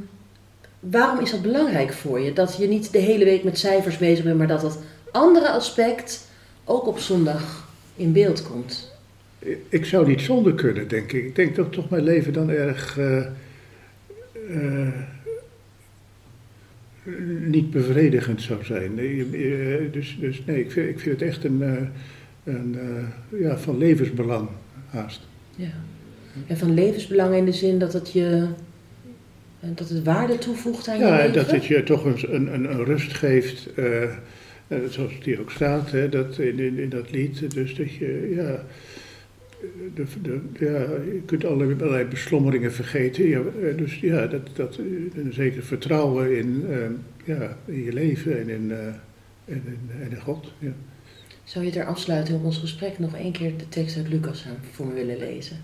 waarom 0.80 1.20
is 1.24 1.30
dat 1.30 1.42
belangrijk 1.42 1.92
voor 1.92 2.20
je? 2.20 2.32
Dat 2.32 2.56
je 2.58 2.68
niet 2.68 2.92
de 2.92 2.98
hele 2.98 3.24
week 3.24 3.44
met 3.44 3.58
cijfers 3.58 3.98
bezig 3.98 4.24
bent, 4.24 4.38
maar 4.38 4.46
dat 4.46 4.60
dat 4.60 4.78
andere 5.12 5.50
aspect 5.50 6.26
ook 6.64 6.86
op 6.86 6.98
zondag 6.98 7.68
in 7.96 8.12
beeld 8.12 8.42
komt. 8.42 8.92
Ik 9.68 9.84
zou 9.84 10.06
niet 10.06 10.20
zonder 10.20 10.54
kunnen, 10.54 10.88
denk 10.88 11.12
ik. 11.12 11.24
Ik 11.24 11.36
denk 11.36 11.56
dat 11.56 11.72
toch 11.72 11.90
mijn 11.90 12.02
leven 12.02 12.32
dan 12.32 12.50
erg 12.50 12.98
eh, 12.98 13.18
eh, 14.48 14.88
niet 17.40 17.70
bevredigend 17.70 18.42
zou 18.42 18.64
zijn. 18.64 18.94
Nee, 18.94 19.20
eh, 19.20 19.92
dus, 19.92 20.16
dus 20.20 20.44
nee, 20.46 20.60
ik 20.60 20.70
vind, 20.70 20.88
ik 20.88 21.00
vind 21.00 21.20
het 21.20 21.28
echt 21.28 21.44
een, 21.44 21.90
een 22.44 22.76
ja, 23.28 23.58
van 23.58 23.78
levensbelang 23.78 24.48
haast. 24.86 25.20
Ja. 25.56 25.72
En 26.46 26.56
van 26.56 26.74
levensbelang 26.74 27.34
in 27.34 27.44
de 27.44 27.52
zin 27.52 27.78
dat 27.78 27.92
het 27.92 28.12
je 28.12 28.48
dat 29.74 29.88
het 29.88 30.02
waarde 30.02 30.38
toevoegt 30.38 30.88
aan 30.88 30.98
je 30.98 31.04
Ja, 31.04 31.16
leven? 31.16 31.32
dat 31.32 31.50
het 31.50 31.64
je 31.64 31.82
toch 31.82 32.04
een, 32.04 32.34
een, 32.34 32.70
een, 32.70 32.84
rust 32.84 33.14
geeft, 33.14 33.68
zoals 34.88 35.14
het 35.14 35.24
hier 35.24 35.40
ook 35.40 35.50
staat, 35.50 35.90
hè, 35.90 36.08
dat 36.08 36.38
in, 36.38 36.58
in, 36.58 36.78
in 36.78 36.88
dat 36.88 37.10
lied. 37.10 37.54
Dus 37.54 37.74
dat 37.74 37.94
je, 37.94 38.32
ja, 38.36 38.64
de, 39.94 40.04
de, 40.22 40.40
ja, 40.52 40.80
je 41.12 41.22
kunt 41.26 41.44
allerlei, 41.44 42.04
beslommeringen 42.04 42.72
vergeten. 42.72 43.28
Ja, 43.28 43.38
eh, 43.38 43.76
dus 43.76 44.00
ja, 44.00 44.26
dat, 44.26 44.56
dat, 44.56 44.76
eh, 44.76 44.84
een 45.24 45.32
zeker 45.32 45.62
vertrouwen 45.62 46.38
in, 46.38 46.66
eh, 46.70 46.78
ja, 47.36 47.56
in 47.64 47.82
je 47.82 47.92
leven 47.92 48.40
en 48.40 48.48
in, 48.48 48.72
en 49.44 49.62
in, 49.66 49.90
en 50.02 50.10
in 50.10 50.20
God. 50.20 50.52
Ja. 50.58 50.72
Zou 51.44 51.64
je 51.64 51.70
ter 51.70 51.84
afsluiting 51.84 52.38
op 52.38 52.44
ons 52.44 52.58
gesprek 52.58 52.98
nog 52.98 53.14
één 53.14 53.32
keer 53.32 53.56
de 53.56 53.68
tekst 53.68 53.96
uit 53.96 54.08
Lucas 54.08 54.46
aan 54.46 54.56
voor 54.70 54.86
me 54.86 54.94
willen 54.94 55.18
lezen? 55.18 55.56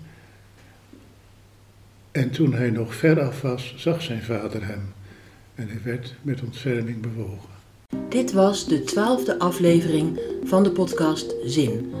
En 2.11 2.29
toen 2.29 2.53
hij 2.53 2.69
nog 2.69 2.95
ver 2.95 3.21
af 3.21 3.41
was, 3.41 3.73
zag 3.77 4.01
zijn 4.01 4.21
vader 4.21 4.65
hem. 4.65 4.93
En 5.55 5.67
hij 5.67 5.79
werd 5.83 6.15
met 6.21 6.41
ontferming 6.41 7.01
bewogen. 7.01 7.60
Dit 8.09 8.31
was 8.31 8.65
de 8.65 8.83
twaalfde 8.83 9.39
aflevering 9.39 10.19
van 10.43 10.63
de 10.63 10.71
podcast 10.71 11.35
Zin. 11.45 11.93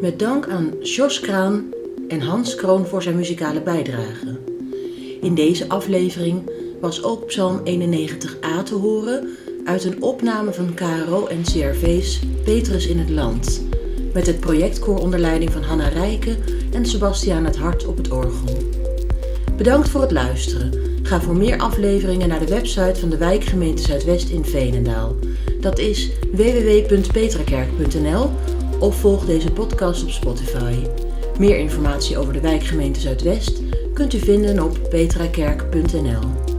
Met 0.00 0.18
dank 0.18 0.48
aan 0.48 0.74
Jos 0.80 1.20
Kraan 1.20 1.64
en 2.08 2.20
Hans 2.20 2.54
Kroon 2.54 2.86
voor 2.86 3.02
zijn 3.02 3.16
muzikale 3.16 3.62
bijdrage. 3.62 4.38
In 5.20 5.34
deze 5.34 5.68
aflevering 5.68 6.50
was 6.80 7.02
ook 7.02 7.26
Psalm 7.26 7.58
91a 7.58 8.62
te 8.64 8.74
horen 8.74 9.28
uit 9.64 9.84
een 9.84 10.02
opname 10.02 10.52
van 10.52 10.74
KRO 10.74 11.26
en 11.26 11.42
CRV's 11.42 12.20
Petrus 12.44 12.86
in 12.86 12.98
het 12.98 13.10
Land. 13.10 13.62
Met 14.12 14.26
het 14.26 14.40
projectkoor 14.40 14.98
onder 14.98 15.18
leiding 15.18 15.52
van 15.52 15.62
Hanna 15.62 15.88
Rijken 15.88 16.36
en 16.72 16.86
Sebastiaan 16.86 17.44
het 17.44 17.56
Hart 17.56 17.86
op 17.86 17.96
het 17.96 18.10
orgel. 18.10 18.56
Bedankt 19.56 19.88
voor 19.88 20.00
het 20.00 20.10
luisteren. 20.10 20.72
Ga 21.02 21.20
voor 21.20 21.36
meer 21.36 21.58
afleveringen 21.58 22.28
naar 22.28 22.40
de 22.40 22.48
website 22.48 23.00
van 23.00 23.08
de 23.08 23.16
wijkgemeente 23.16 23.82
Zuidwest 23.82 24.28
in 24.28 24.44
Veenendaal. 24.44 25.14
Dat 25.60 25.78
is 25.78 26.10
www.petrakerk.nl 26.32 28.30
of 28.78 28.96
volg 28.96 29.24
deze 29.24 29.50
podcast 29.50 30.02
op 30.02 30.10
Spotify. 30.10 30.74
Meer 31.38 31.58
informatie 31.58 32.18
over 32.18 32.32
de 32.32 32.40
wijkgemeente 32.40 33.00
Zuidwest 33.00 33.60
kunt 33.92 34.12
u 34.14 34.18
vinden 34.18 34.64
op 34.64 34.78
petrakerk.nl. 34.90 36.55